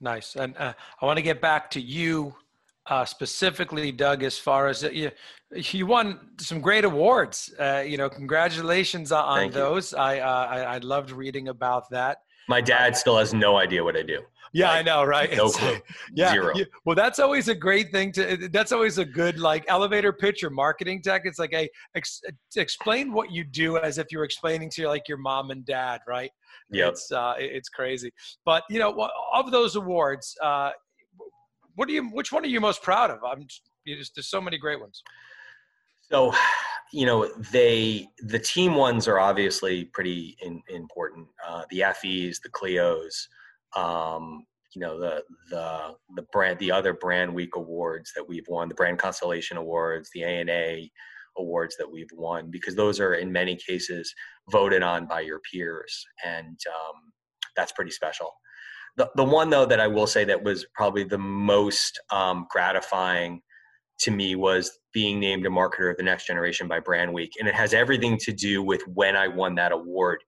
[0.00, 0.36] Nice.
[0.36, 2.34] And uh, I want to get back to you
[2.86, 5.10] uh, specifically, Doug, as far as uh, you,
[5.54, 7.52] you won some great awards.
[7.60, 9.92] Uh, you know, congratulations on Thank those.
[9.92, 12.22] I, uh, I, I loved reading about that.
[12.48, 14.22] My dad still has no idea what I do.
[14.52, 15.34] Yeah, like, I know, right?
[15.34, 15.78] No clue.
[16.14, 16.54] yeah, Zero.
[16.84, 18.48] Well, that's always a great thing to.
[18.52, 21.22] That's always a good like elevator pitch or marketing tech.
[21.24, 22.20] It's like, hey, ex-
[22.56, 26.30] explain what you do as if you're explaining to like your mom and dad, right?
[26.70, 28.12] Yeah, it's uh, it's crazy.
[28.44, 30.72] But you know, of those awards, uh,
[31.74, 32.08] what do you?
[32.10, 33.20] Which one are you most proud of?
[33.24, 33.62] I'm just,
[34.14, 35.02] there's so many great ones.
[36.10, 36.34] So,
[36.92, 41.26] you know, they the team ones are obviously pretty in, important.
[41.46, 43.28] Uh, the Effies, the Clios
[43.76, 48.74] um, you know the the the brand the other Brandweek awards that we've won the
[48.74, 50.80] brand constellation awards the ana
[51.38, 54.14] awards that we've won because those are in many cases
[54.50, 57.12] voted on by your peers and um,
[57.56, 58.30] that's pretty special.
[58.96, 63.40] The, the one though that i will say that was probably the most um, gratifying
[64.00, 67.54] to me was being named a marketer of the next generation by Brandweek and it
[67.54, 70.22] has everything to do with when i won that award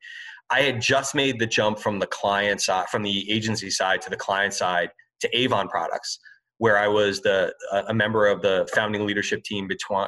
[0.50, 4.10] I had just made the jump from the client side, from the agency side to
[4.10, 6.18] the client side to Avon products,
[6.58, 7.54] where I was the
[7.88, 10.06] a member of the founding leadership team between,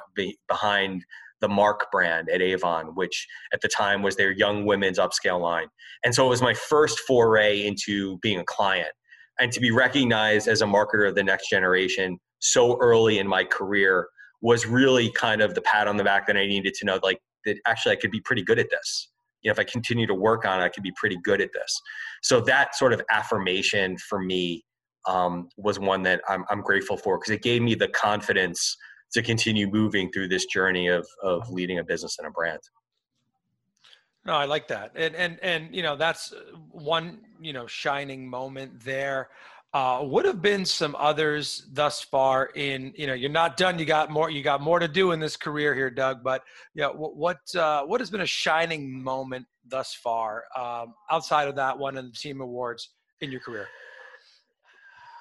[0.49, 1.05] behind
[1.41, 5.69] the Mark brand at Avon, which at the time was their young women's upscale line.
[6.05, 8.93] And so it was my first foray into being a client
[9.39, 13.45] and to be recognized as a marketer of the next generation so early in my
[13.45, 14.09] career
[14.41, 17.21] was really kind of the pat on the back that I needed to know like
[17.45, 19.09] that actually I could be pretty good at this
[19.47, 21.51] you know, if I continue to work on it, I could be pretty good at
[21.53, 21.81] this.
[22.21, 24.65] So that sort of affirmation for me
[25.07, 28.77] um, was one that I'm, I'm grateful for because it gave me the confidence
[29.13, 32.59] to continue moving through this journey of, of leading a business and a brand.
[34.25, 34.91] No, I like that.
[34.97, 36.35] And, and, and, you know, that's
[36.73, 39.29] one, you know, shining moment there.
[39.77, 43.79] Uh, would have been some others thus far in you know you're not done.
[43.79, 46.43] You got more you got more to do in this career here doug but
[46.75, 51.57] yeah what what, uh, what has been a shining moment thus far um, outside of
[51.57, 52.89] that one and the team awards
[53.21, 53.69] in your career?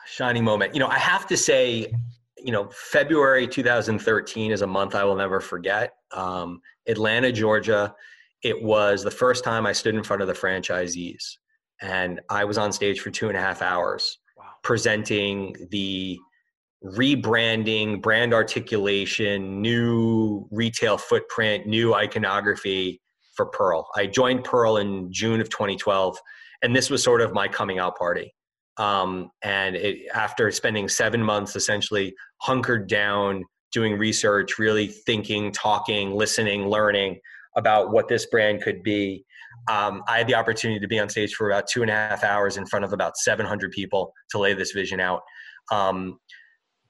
[0.08, 0.74] Shining moment.
[0.74, 1.94] You know i have to say
[2.38, 5.96] you know february 2013 is a month i will never forget.
[6.12, 7.94] Um, atlanta georgia
[8.42, 11.24] it was the first time i stood in front of the franchisees
[11.82, 14.20] and i was on stage for two and a half hours
[14.66, 16.20] presenting the
[16.84, 23.00] rebranding, brand articulation, new retail footprint, new iconography
[23.36, 23.88] for Pearle.
[23.96, 26.18] I joined Pearle in June of 2012,
[26.64, 28.34] and this was sort of my coming out party.
[28.78, 36.12] Um, and it, after spending seven months essentially hunkered down, doing research, really thinking, talking,
[36.12, 37.20] listening, learning
[37.56, 39.26] about what this brand could be,
[39.68, 42.24] um, I had the opportunity to be on stage for about two and a half
[42.24, 45.22] hours in front of about 700 people to lay this vision out.
[45.72, 46.20] Um,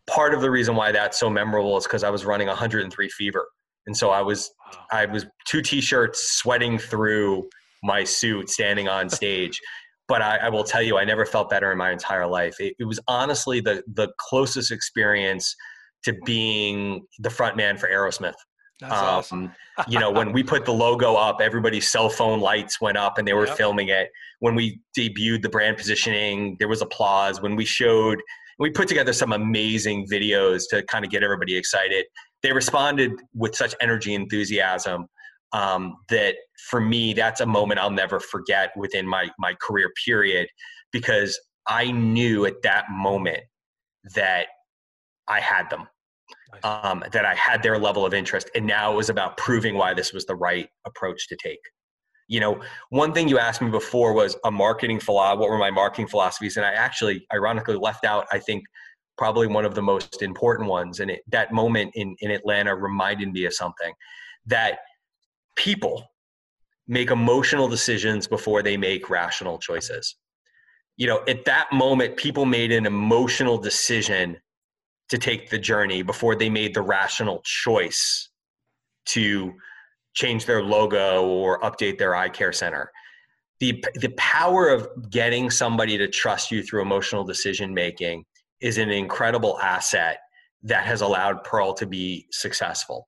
[0.08, 3.48] part of the reason why that's so memorable is because I was running 103 fever,
[3.88, 4.52] and so I was
[4.92, 7.48] I was two t-shirts, sweating through
[7.84, 9.60] my suit, standing on stage.
[10.08, 12.56] but I, I, will tell you, I never felt better in my entire life.
[12.60, 15.56] It, it was honestly the the closest experience
[16.04, 18.36] to being the front man for Aerosmith.
[18.80, 19.52] That's um, awesome.
[19.88, 23.28] you know, when we put the logo up, everybody's cell phone lights went up and
[23.28, 23.58] they were yep.
[23.58, 24.10] filming it.
[24.40, 27.42] When we debuted the brand positioning, there was applause.
[27.42, 28.22] When we showed,
[28.60, 32.06] we put together some amazing videos to kind of get everybody excited.
[32.44, 35.08] They responded with such energy, and enthusiasm
[35.54, 36.36] um, that
[36.70, 40.48] for me, that's a moment I'll never forget within my my career period
[40.92, 43.42] because I knew at that moment
[44.16, 44.48] that
[45.28, 45.88] I had them
[46.63, 48.50] um, that I had their level of interest.
[48.56, 51.60] And now it was about proving why this was the right approach to take.
[52.28, 55.39] You know, one thing you asked me before was a marketing philosophy.
[55.39, 56.58] What were my marketing philosophies?
[56.58, 58.63] And I actually, ironically, left out, I think,
[59.18, 61.00] probably one of the most important ones.
[61.00, 63.94] And it, that moment in, in Atlanta reminded me of something
[64.48, 64.80] that
[65.56, 66.04] people
[66.88, 70.15] make emotional decisions before they make rational choices.
[70.98, 74.38] You know, at that moment, people made an emotional decision
[75.10, 78.30] to take the journey before they made the rational choice
[79.06, 79.54] to
[80.13, 82.91] change their logo or update their eye care center.
[83.60, 88.26] The, the power of getting somebody to trust you through emotional decision making
[88.62, 90.18] is an incredible asset
[90.63, 93.08] that has allowed Pearle to be successful.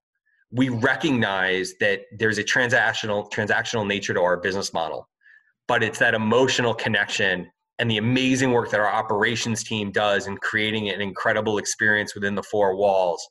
[0.52, 5.10] We recognize that there's a transactional transactional nature to our business model,
[5.68, 10.38] but it's that emotional connection and the amazing work that our operations team does in
[10.38, 13.26] creating an incredible experience within the four walls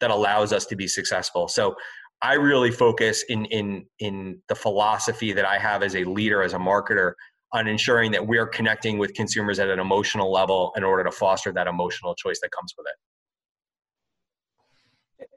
[0.00, 1.46] that allows us to be successful.
[1.48, 1.76] So
[2.20, 6.52] I really focus in in in the philosophy that I have as a leader, as
[6.54, 7.14] a marketer,
[7.52, 11.52] on ensuring that we're connecting with consumers at an emotional level in order to foster
[11.52, 12.86] that emotional choice that comes with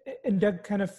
[0.07, 0.19] it.
[0.23, 0.91] And Doug, kind of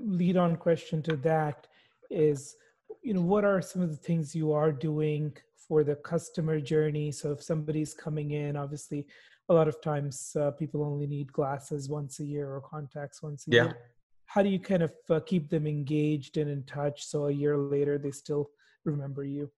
[0.00, 1.66] lead on question to that
[2.10, 2.56] is,
[3.02, 5.36] you know, what are some of the things you are doing
[5.68, 7.12] for the customer journey.
[7.12, 9.06] So if somebody's coming in, obviously,
[9.48, 13.46] a lot of times uh, people only need glasses once a year or contacts once
[13.46, 13.62] a yeah.
[13.64, 13.78] year.
[14.26, 17.56] How do you kind of uh, keep them engaged and in touch so a year
[17.56, 18.50] later they still
[18.84, 19.50] remember you?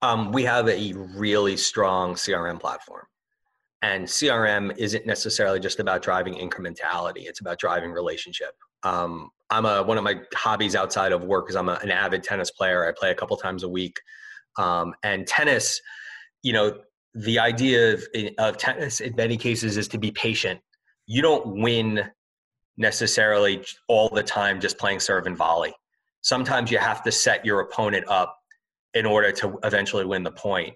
[0.00, 3.04] Um, we have a really strong CRM platform.
[3.82, 8.54] And CRM isn't necessarily just about driving incrementality, it's about driving relationship.
[8.82, 12.22] Um, I'm a one of my hobbies outside of work is I'm a, an avid
[12.22, 12.86] tennis player.
[12.86, 14.00] I play a couple times a week.
[14.58, 15.80] Um, and tennis,
[16.42, 16.78] you know,
[17.14, 18.04] the idea of,
[18.38, 20.60] of tennis in many cases is to be patient.
[21.06, 22.02] You don't win
[22.76, 25.74] necessarily all the time just playing serve and volley.
[26.20, 28.36] Sometimes you have to set your opponent up
[28.94, 30.74] in order to eventually win the point.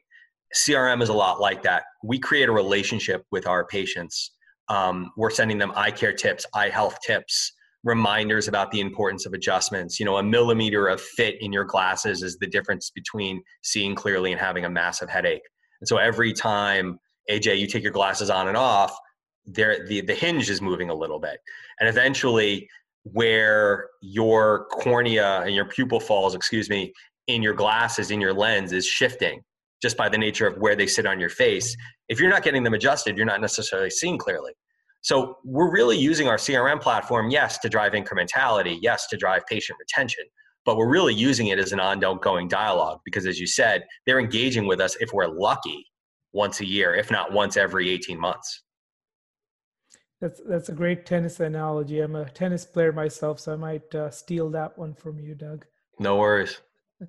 [0.55, 1.85] CRM is a lot like that.
[2.05, 4.33] We create a relationship with our patients.
[4.68, 7.53] Um, we're sending them eye care tips, eye health tips,
[7.85, 9.99] reminders about the importance of adjustments.
[9.99, 14.33] You know, a millimeter of fit in your glasses is the difference between seeing clearly
[14.33, 15.42] and having a massive headache.
[15.81, 16.99] And so every time
[17.31, 18.97] Ajay, you take your glasses on and off,
[19.45, 21.38] there the, the hinge is moving a little bit.
[21.81, 22.68] And eventually
[23.05, 26.93] where your cornea and your pupil falls, excuse me,
[27.26, 29.43] in your glasses, in your lens is shifting
[29.80, 31.76] just by the nature of where they sit on your face.
[32.09, 34.53] If you're not getting them adjusted, you're not necessarily seeing clearly.
[35.03, 39.78] So we're really using our CRM platform, yes, to drive incrementality, yes, to drive patient
[39.80, 40.24] retention,
[40.64, 44.66] but we're really using it as an ongoing dialogue because, as you said, they're engaging
[44.66, 45.84] with us if we're lucky
[46.32, 48.62] once a year, if not once every 18 months.
[50.20, 51.98] That's that's a great tennis analogy.
[51.98, 55.66] I'm a tennis player myself, so I might uh, steal that one from you, Doug.
[55.98, 56.61] No worries.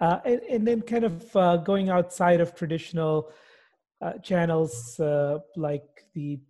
[0.00, 3.30] Uh, and, and, then, kind of uh, going outside of traditional
[4.00, 5.84] uh, channels uh, like
[6.14, 6.40] the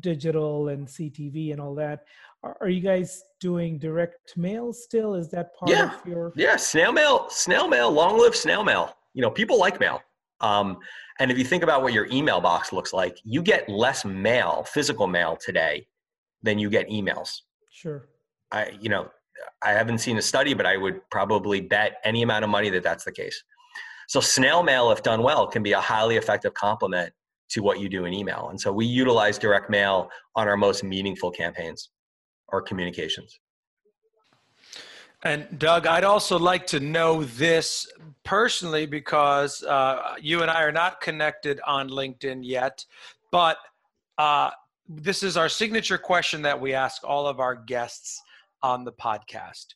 [0.00, 2.04] digital and CTV and all that.
[2.42, 5.14] Are, are, you guys doing direct mail still?
[5.14, 5.98] Is that part yeah.
[5.98, 6.32] of your?
[6.36, 8.96] Yeah, snail mail, snail mail, long live snail mail.
[9.14, 10.00] You know, people like mail.
[10.40, 10.78] Um,
[11.18, 14.64] and if you think about what your email box looks like, you get less mail,
[14.64, 15.86] physical mail today
[16.42, 17.40] than you get emails.
[17.70, 18.08] Sure.
[18.52, 19.08] I, you know,
[19.62, 22.82] I haven't seen a study, but I would probably bet any amount of money that
[22.82, 23.42] that's the case.
[24.08, 27.12] So snail mail, if done well, can be a highly effective complement
[27.50, 28.48] to what you do in email.
[28.50, 31.90] And so we utilize direct mail on our most meaningful campaigns
[32.48, 33.38] or communications.
[35.22, 37.90] And Doug, I'd also like to know this
[38.22, 42.84] personally because uh, you and I are not connected on LinkedIn yet,
[43.32, 43.56] but
[44.18, 44.50] uh,
[44.88, 48.22] this is our signature question that we ask all of our guests
[48.62, 49.66] on the podcast.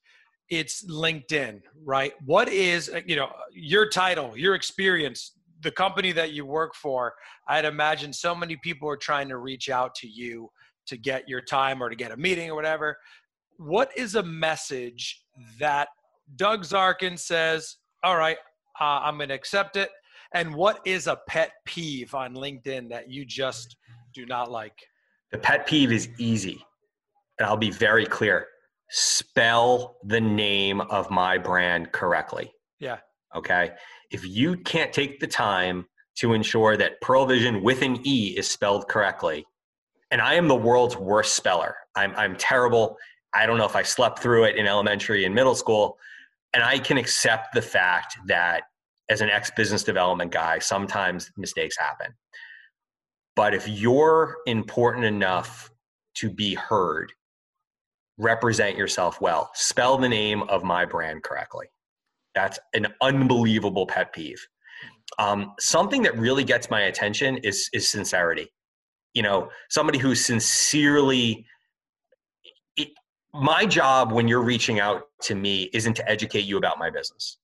[0.51, 2.13] It's LinkedIn, right?
[2.25, 5.33] What is, you know, your title, your experience,
[5.63, 7.15] the company that you work for?
[7.49, 10.51] I'd imagine so many people are trying to reach out to you
[10.87, 12.97] to get your time or to get a meeting or whatever.
[13.57, 15.23] What is a message
[15.59, 15.89] that
[16.37, 18.39] Doug Zarkin says, all right,
[18.81, 19.91] uh, I'm going to accept it?
[20.35, 23.77] And what is a pet peeve on LinkedIn that you just
[24.15, 24.79] do not like?
[25.33, 26.65] The pet peeve is easy.
[27.39, 28.47] And I'll be very clear
[28.91, 32.53] spell the name of my brand correctly.
[32.81, 32.99] Yeah.
[33.35, 33.73] Okay.
[34.11, 38.49] If you can't take the time to ensure that Pearle Vision with an E is
[38.49, 39.47] spelled correctly,
[40.11, 41.77] and I am the world's worst speller.
[41.95, 42.97] I'm, I'm terrible.
[43.33, 45.97] I don't know if I slept through it in elementary and middle school.
[46.53, 48.65] And I can accept the fact that
[49.09, 52.13] as an ex business development guy, sometimes mistakes happen.
[53.37, 55.71] But if you're important enough
[56.17, 57.13] to be heard,
[58.19, 61.67] represent yourself well, spell the name of my brand correctly.
[62.35, 64.45] That's an unbelievable pet peeve.
[65.19, 68.53] Um, something that really gets my attention is is sincerity.
[69.15, 71.45] You know, somebody who sincerely.
[72.77, 72.89] It,
[73.35, 77.39] my job when you're reaching out to me isn't to educate you about my business.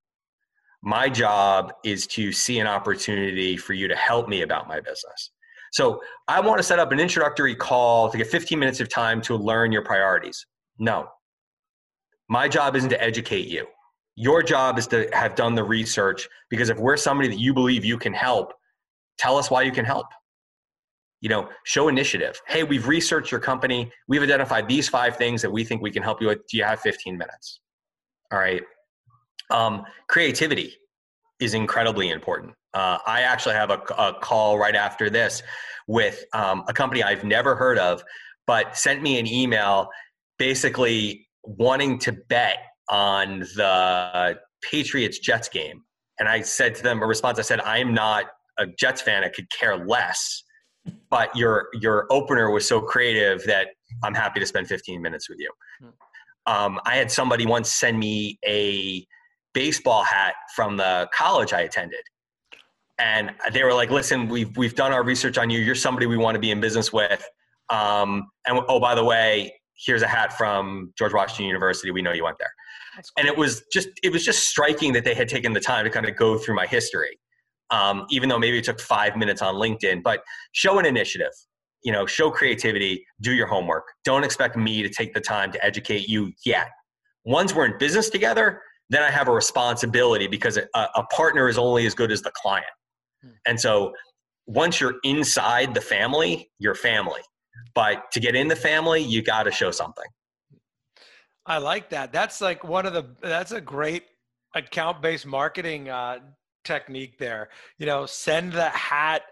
[0.82, 5.30] My job is to see an opportunity for you to help me about my business.
[5.72, 9.20] So I want to set up an introductory call to get 15 minutes of time
[9.22, 10.46] to learn your priorities.
[10.78, 11.08] No.
[12.28, 13.66] My job isn't to educate you.
[14.16, 17.84] Your job is to have done the research because if we're somebody that you believe
[17.84, 18.54] you can help,
[19.18, 20.06] tell us why you can help.
[21.20, 22.40] You know, show initiative.
[22.46, 23.90] Hey, we've researched your company.
[24.08, 26.46] We've identified these five things that we think we can help you with.
[26.48, 27.60] Do you have 15 minutes?
[28.32, 28.62] All right.
[29.50, 30.74] Um, creativity
[31.38, 32.54] is incredibly important.
[32.72, 35.42] Uh, I actually have a, a, call right after this
[35.86, 38.02] with um, a company I've never heard of,
[38.46, 39.88] but sent me an email
[40.38, 42.58] basically wanting to bet
[42.88, 45.82] on the Patriots Jets game.
[46.18, 48.26] And I said to them a response, I said, I am not
[48.58, 49.22] a Jets fan.
[49.22, 50.42] I could care less.
[51.10, 53.68] But your your opener was so creative that
[54.04, 55.50] I'm happy to spend 15 minutes with you.
[55.80, 55.88] Hmm.
[56.46, 59.04] Um, I had somebody once send me a
[59.52, 62.02] baseball hat from the college I attended.
[62.98, 65.58] And they were like, listen, we've, we've done our research on you.
[65.58, 67.26] You're somebody we want to be in business with.
[67.68, 71.90] Um, and oh, by the way, here's a hat from George Washington University.
[71.90, 72.52] We know you went there.
[73.18, 75.90] And it was just it was just striking that they had taken the time to
[75.90, 77.18] kind of go through my history,
[77.70, 80.02] um, even though maybe it took five minutes on LinkedIn.
[80.02, 80.20] But
[80.52, 81.32] show an initiative,
[81.82, 83.84] you know, show creativity, do your homework.
[84.04, 86.68] Don't expect me to take the time to educate you yet.
[87.24, 91.58] Once we're in business together, then I have a responsibility because a, a partner is
[91.58, 92.66] only as good as the client.
[93.22, 93.30] Hmm.
[93.46, 93.92] And so
[94.46, 97.20] once you're inside the family, you're family.
[97.74, 100.04] But to get in the family, you got to show something.
[101.46, 102.12] I like that.
[102.12, 104.04] That's like one of the, that's a great
[104.54, 106.18] account based marketing uh,
[106.64, 107.50] technique there.
[107.78, 109.22] You know, send the hat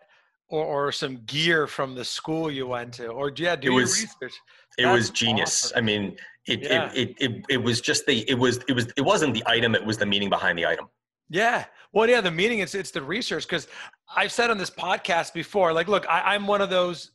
[0.48, 4.00] or, or some gear from the school you went to, or yeah, do it was,
[4.00, 4.34] research.
[4.78, 5.66] It was genius.
[5.66, 5.78] Awesome.
[5.78, 6.92] I mean, it, yeah.
[6.94, 9.74] it, it, it, it was just the, it was, it was, it wasn't the item.
[9.74, 10.86] It was the meaning behind the item.
[11.30, 11.64] Yeah.
[11.92, 13.66] Well, yeah, the meaning it's it's the research because
[14.14, 17.12] I've said on this podcast before, like, look, I, I'm one of those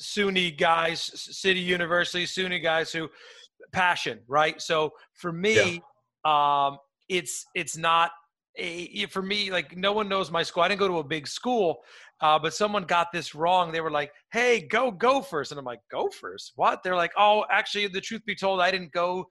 [0.00, 3.08] SUNY guys, City University, SUNY guys who
[3.72, 4.60] passion, right?
[4.60, 5.82] So for me,
[6.24, 6.66] yeah.
[6.68, 8.10] um, it's it's not
[8.56, 10.62] a, for me like no one knows my school.
[10.62, 11.78] I didn't go to a big school,
[12.20, 13.72] uh, but someone got this wrong.
[13.72, 16.52] They were like, "Hey, go Gophers," and I'm like, "Gophers?
[16.56, 19.26] What?" They're like, "Oh, actually, the truth be told, I didn't go."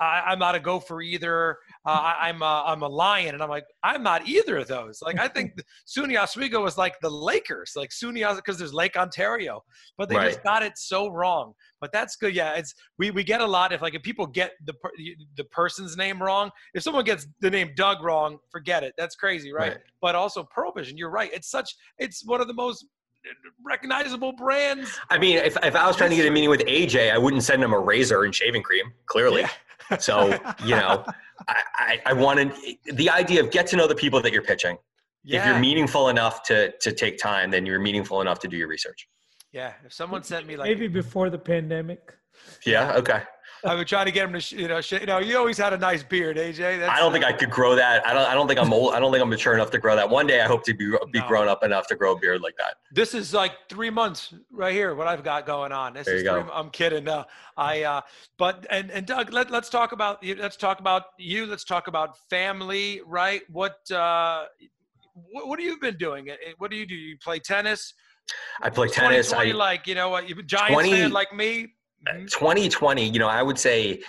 [0.00, 1.58] I, am not a gopher either.
[1.86, 5.00] Uh, I, am a, I'm a lion, and I'm like I'm not either of those.
[5.02, 5.52] Like I think
[5.86, 9.62] SUNY Oswego was like the Lakers, like SUNY because there's Lake Ontario,
[9.96, 10.30] but they right.
[10.30, 11.52] just got it so wrong.
[11.80, 12.34] But that's good.
[12.34, 14.74] Yeah, it's we we get a lot if like if people get the
[15.36, 16.50] the person's name wrong.
[16.74, 18.94] If someone gets the name Doug wrong, forget it.
[18.98, 19.72] That's crazy, right?
[19.72, 19.78] right.
[20.00, 21.30] But also Pearle Vision, you're right.
[21.32, 22.86] It's such it's one of the most
[23.64, 24.98] recognizable brands.
[25.10, 27.42] I mean, if, if I was trying to get a meeting with Ajay, I wouldn't
[27.42, 29.42] send him a razor and shaving cream, clearly.
[29.42, 29.50] Yeah.
[29.98, 31.04] So, you know,
[31.48, 32.52] I, I, I, wanted
[32.92, 34.78] the idea of get to know the people that you're pitching.
[35.22, 35.40] Yeah.
[35.40, 38.68] If you're meaningful enough to, to take time, then you're meaningful enough to do your
[38.68, 39.08] research.
[39.52, 39.72] Yeah.
[39.84, 42.14] If someone sent me like maybe before the pandemic.
[42.66, 42.94] Yeah.
[42.96, 43.22] Okay.
[43.64, 45.72] I would try to get him to, you know, sh- you know, you always had
[45.72, 46.78] a nice beard, Ajay.
[46.78, 48.06] That's, I don't think I could grow that.
[48.06, 48.26] I don't.
[48.28, 48.94] I don't think I'm old.
[48.94, 50.08] I don't think I'm mature enough to grow that.
[50.08, 51.28] One day, I hope to be be no.
[51.28, 52.76] grown up enough to grow a beard like that.
[52.92, 54.94] This is like three months right here.
[54.94, 55.94] What I've got going on.
[55.94, 56.50] This there is you three, go.
[56.52, 57.04] I'm kidding.
[57.04, 57.24] No,
[57.56, 57.82] I.
[57.82, 58.00] Uh,
[58.38, 60.34] but and and Doug, let let's talk about you.
[60.34, 61.46] Let's talk about you.
[61.46, 63.00] Let's talk about family.
[63.06, 63.42] Right.
[63.50, 64.44] What uh,
[65.30, 66.28] what, what have you been doing?
[66.58, 66.94] What do you do?
[66.94, 67.94] You play tennis.
[68.62, 69.32] I play tennis.
[69.32, 70.28] I like you know what?
[70.28, 71.73] You Giants 20, fan like me.
[72.12, 73.08] 2020.
[73.08, 74.02] You know, I would say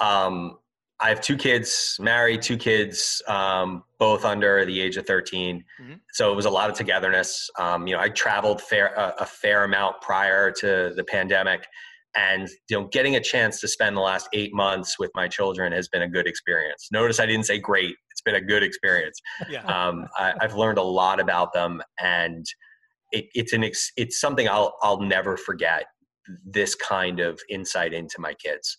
[0.00, 0.58] um,
[1.02, 5.64] I have two kids, married, two kids, um, both under the age of 13.
[5.80, 5.94] Mm-hmm.
[6.12, 7.50] So it was a lot of togetherness.
[7.58, 11.66] Um, you know, I traveled fair, a, a, fair amount prior to the pandemic,
[12.14, 15.72] and you know, getting a chance to spend the last eight months with my children
[15.72, 16.88] has been a good experience.
[16.92, 19.20] Notice I didn't say great; it's been a good experience.
[19.48, 19.62] Yeah.
[19.72, 22.46] Um, I, have learned a lot about them, and
[23.10, 25.86] it, it's an ex, it's something I'll I'll never forget.
[26.44, 28.76] This kind of insight into my kids.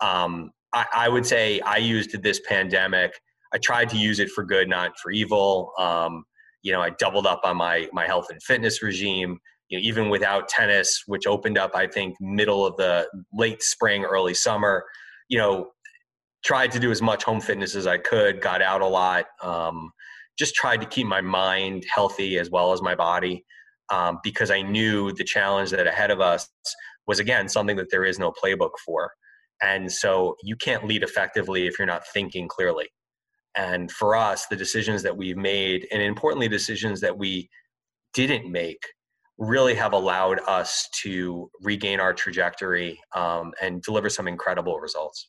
[0.00, 3.12] Um, I, I, would say I used this pandemic.
[3.52, 5.72] I tried to use it for good, not for evil.
[5.78, 6.24] Um,
[6.62, 9.38] you know, I doubled up on my my health and fitness regime.
[9.68, 14.04] You know, even without tennis, which opened up, I think, middle of the late spring,
[14.04, 14.84] early summer.
[15.28, 15.70] You know,
[16.44, 18.40] tried to do as much home fitness as I could.
[18.40, 19.26] Got out a lot.
[19.42, 19.90] Um,
[20.38, 23.44] just tried to keep my mind healthy as well as my body,
[23.90, 26.48] um, because I knew the challenge that ahead of us
[27.06, 29.10] was again something that there is no playbook for.
[29.62, 32.88] And so you can't lead effectively if you're not thinking clearly.
[33.56, 37.48] And for us, the decisions that we've made, and importantly, decisions that we
[38.14, 38.82] didn't make,
[39.38, 45.28] really have allowed us to regain our trajectory um, and deliver some incredible results.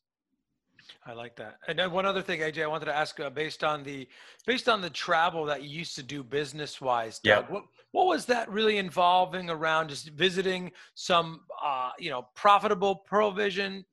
[1.05, 1.59] I like that.
[1.67, 4.07] And then one other thing, Ajay, I wanted to ask, uh, based on the
[4.45, 7.43] based on the travel that you used to do business wise, yeah.
[7.47, 13.31] What, what was that really involving around just visiting some, uh, you know, profitable Pearle
[13.31, 13.85] Vision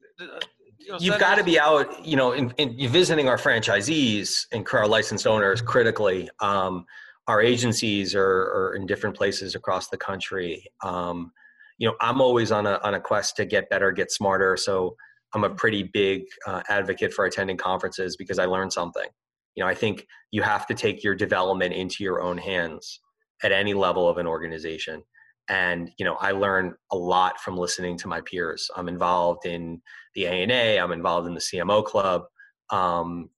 [0.86, 4.66] you know, you've got to be out, you know, in, in visiting our franchisees and
[4.72, 6.28] our licensed owners critically.
[6.40, 6.86] Um,
[7.26, 10.64] our agencies are, are, in different places across the country.
[10.84, 11.32] Um,
[11.78, 14.56] you know, I'm always on a on a quest to get better, get smarter.
[14.56, 14.96] So
[15.34, 19.08] I'm a pretty big uh, advocate for attending conferences because I learned something.
[19.54, 23.00] You know, I think you have to take your development into your own hands
[23.42, 25.02] at any level of an organization.
[25.48, 28.68] And you know i learn a lot from listening to my peers.
[28.76, 29.80] I'm involved in
[30.16, 32.22] the ana i'm involved in the cmo club
[32.70, 33.30] um,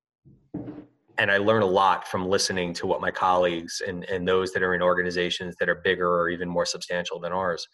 [1.19, 4.63] and i learn a lot from listening to what my colleagues and, and those that
[4.63, 7.69] are in organizations that are bigger or even more substantial than ours.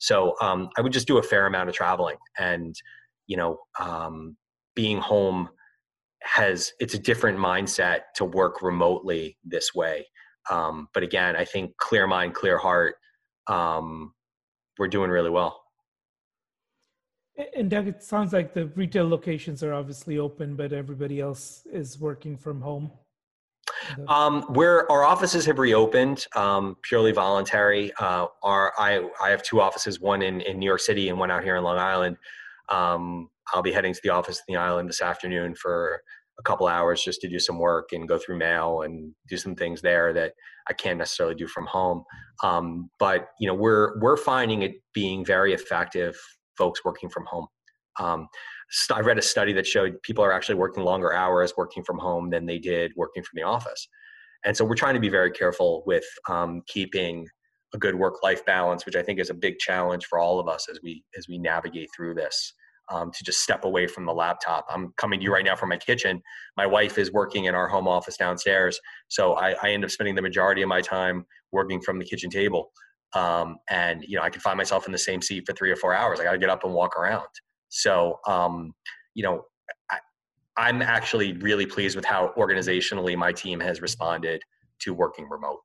[0.00, 2.16] So um, i would just do a fair amount of traveling.
[2.38, 2.74] And
[3.28, 4.36] you know um,
[4.74, 5.48] being home
[6.22, 10.04] has it's a different mindset to work remotely this way
[10.50, 12.96] um, but again i think clear mind clear heart
[13.48, 14.12] um,
[14.78, 15.62] we're doing really well.
[17.56, 21.98] And Doug, it sounds like the retail locations are obviously open, but everybody else is
[21.98, 22.90] working from home.
[24.08, 27.92] Um, where our offices have reopened, um, purely voluntary.
[28.00, 31.30] Uh, our, I, I have two offices, one in, in New York City and one
[31.30, 32.16] out here in Long Island.
[32.70, 36.00] Um, I'll be heading to the office in the island this afternoon for
[36.38, 39.56] a couple hours just to do some work and go through mail and do some
[39.56, 40.34] things there that
[40.68, 42.04] I can't necessarily do from home.
[42.42, 46.16] Um, but you know, we're we're finding it being very effective.
[46.56, 47.46] Folks working from home.
[48.00, 48.28] Um,
[48.92, 52.30] I read a study that showed people are actually working longer hours working from home
[52.30, 53.88] than they did working from the office.
[54.44, 57.26] And so we're trying to be very careful with um, keeping
[57.74, 60.66] a good work-life balance, which I think is a big challenge for all of us
[60.70, 62.52] as we as we navigate through this
[62.90, 64.66] um, to just step away from the laptop.
[64.70, 66.22] I'm coming to you right now from my kitchen.
[66.56, 70.14] My wife is working in our home office downstairs, so I, I end up spending
[70.14, 72.70] the majority of my time working from the kitchen table.
[73.14, 75.76] Um, and you know, I can find myself in the same seat for three or
[75.76, 76.20] four hours.
[76.20, 77.26] I got to get up and walk around.
[77.68, 78.72] So, um,
[79.14, 79.44] you know,
[79.90, 79.98] I,
[80.56, 84.42] I'm actually really pleased with how organizationally my team has responded
[84.80, 85.60] to working remote.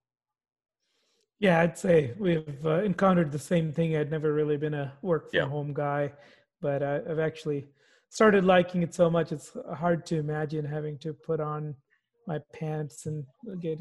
[1.43, 3.97] Yeah, I'd say we've uh, encountered the same thing.
[3.97, 5.45] I'd never really been a work from yeah.
[5.45, 6.13] home guy
[6.63, 7.65] but I, have actually
[8.09, 9.31] started liking it so much.
[9.31, 11.75] It's hard to imagine having to put on
[12.25, 13.25] my pants and
[13.61, 13.79] get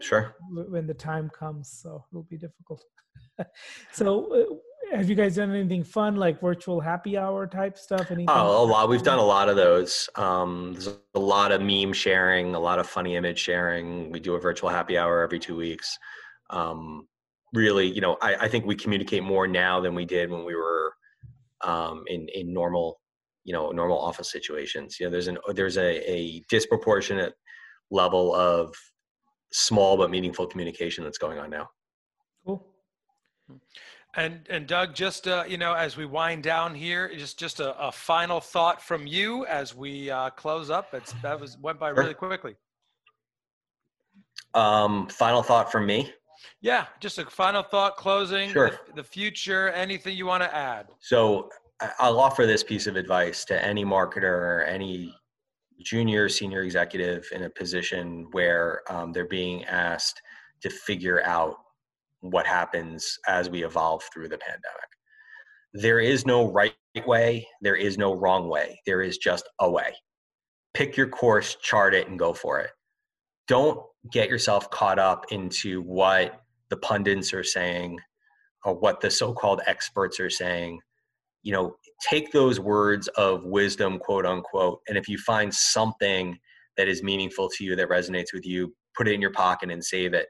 [0.00, 1.70] sure when the time comes.
[1.70, 2.82] So it'll be difficult.
[3.92, 8.10] so, uh, have you guys done anything fun like virtual happy hour type stuff?
[8.10, 8.26] Anything?
[8.28, 8.88] Oh, a lot.
[8.88, 10.08] We've done a lot of those.
[10.14, 14.10] Um, there's a lot of meme sharing, a lot of funny image sharing.
[14.10, 15.98] We do a virtual happy hour every two weeks.
[16.54, 17.08] Um,
[17.52, 20.54] really, you know, I, I, think we communicate more now than we did when we
[20.54, 20.94] were
[21.62, 23.00] um, in in normal,
[23.42, 24.98] you know, normal office situations.
[25.00, 27.34] You know, there's an there's a, a disproportionate
[27.90, 28.72] level of
[29.52, 31.68] small but meaningful communication that's going on now.
[32.46, 32.64] Cool.
[34.16, 37.76] And and Doug, just uh, you know, as we wind down here, just just a,
[37.78, 40.94] a final thought from you as we uh, close up.
[40.94, 42.54] It's that was went by really quickly.
[44.54, 46.12] Um, final thought from me.
[46.60, 48.50] Yeah, just a final thought closing.
[48.50, 48.70] Sure.
[48.86, 50.86] The, the future, anything you want to add?
[51.00, 51.48] So
[51.98, 55.14] I'll offer this piece of advice to any marketer or any
[55.82, 60.20] junior, senior executive in a position where um, they're being asked
[60.62, 61.56] to figure out
[62.20, 64.88] what happens as we evolve through the pandemic.
[65.74, 66.74] There is no right
[67.06, 69.94] way, there is no wrong way, there is just a way.
[70.72, 72.70] Pick your course, chart it, and go for it.
[73.46, 73.80] Don't
[74.10, 76.40] get yourself caught up into what
[76.70, 77.98] the pundits are saying
[78.64, 80.80] or what the so called experts are saying.
[81.42, 81.76] You know,
[82.08, 86.38] take those words of wisdom, quote unquote, and if you find something
[86.76, 89.84] that is meaningful to you, that resonates with you, put it in your pocket and
[89.84, 90.28] save it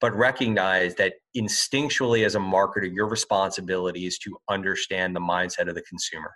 [0.00, 5.74] but recognize that instinctually as a marketer your responsibility is to understand the mindset of
[5.74, 6.32] the consumer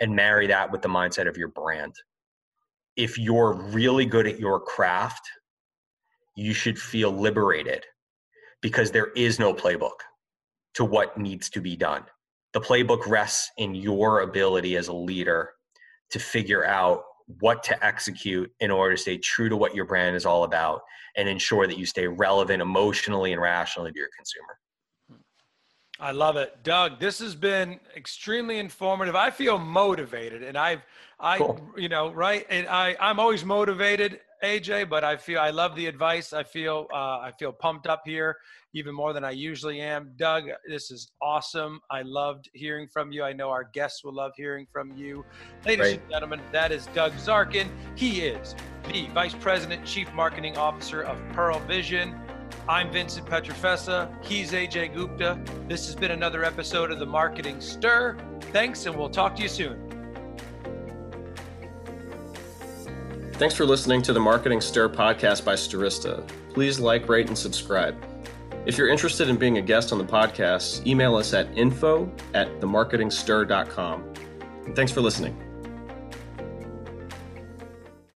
[0.00, 1.94] and marry that with the mindset of your brand
[2.96, 5.22] if you're really good at your craft
[6.36, 7.84] you should feel liberated
[8.62, 9.98] because there is no playbook
[10.74, 12.04] to what needs to be done
[12.56, 15.50] the playbook rests in your ability as a leader
[16.10, 17.02] to figure out
[17.40, 20.80] what to execute in order to stay true to what your brand is all about
[21.16, 24.58] and ensure that you stay relevant emotionally and rationally to your consumer.
[25.98, 26.62] I love it.
[26.62, 29.16] Doug, this has been extremely informative.
[29.16, 30.82] I feel motivated and I've,
[31.18, 31.70] I, cool.
[31.76, 32.46] you know, right.
[32.50, 36.34] And I, I'm always motivated Ajay, but I feel, I love the advice.
[36.34, 38.36] I feel, uh, I feel pumped up here
[38.74, 40.12] even more than I usually am.
[40.16, 41.80] Doug, this is awesome.
[41.90, 43.24] I loved hearing from you.
[43.24, 45.24] I know our guests will love hearing from you.
[45.64, 46.00] Ladies right.
[46.00, 47.68] and gentlemen, that is Doug Zarkin.
[47.94, 48.54] He is
[48.92, 52.14] the Vice President, Chief Marketing Officer of Pearle Vision.
[52.68, 54.12] I'm Vincent Pietrafesa.
[54.24, 55.38] He's Ajay Gupta.
[55.68, 58.16] This has been another episode of the Marketing Stir.
[58.52, 59.82] Thanks, and we'll talk to you soon.
[63.34, 66.26] Thanks for listening to the Marketing Stir podcast by Stirista.
[66.54, 67.94] Please like, rate, and subscribe.
[68.64, 72.48] If you're interested in being a guest on the podcast, email us at info at
[72.60, 74.14] themarketingstir.com.
[74.64, 75.45] And thanks for listening.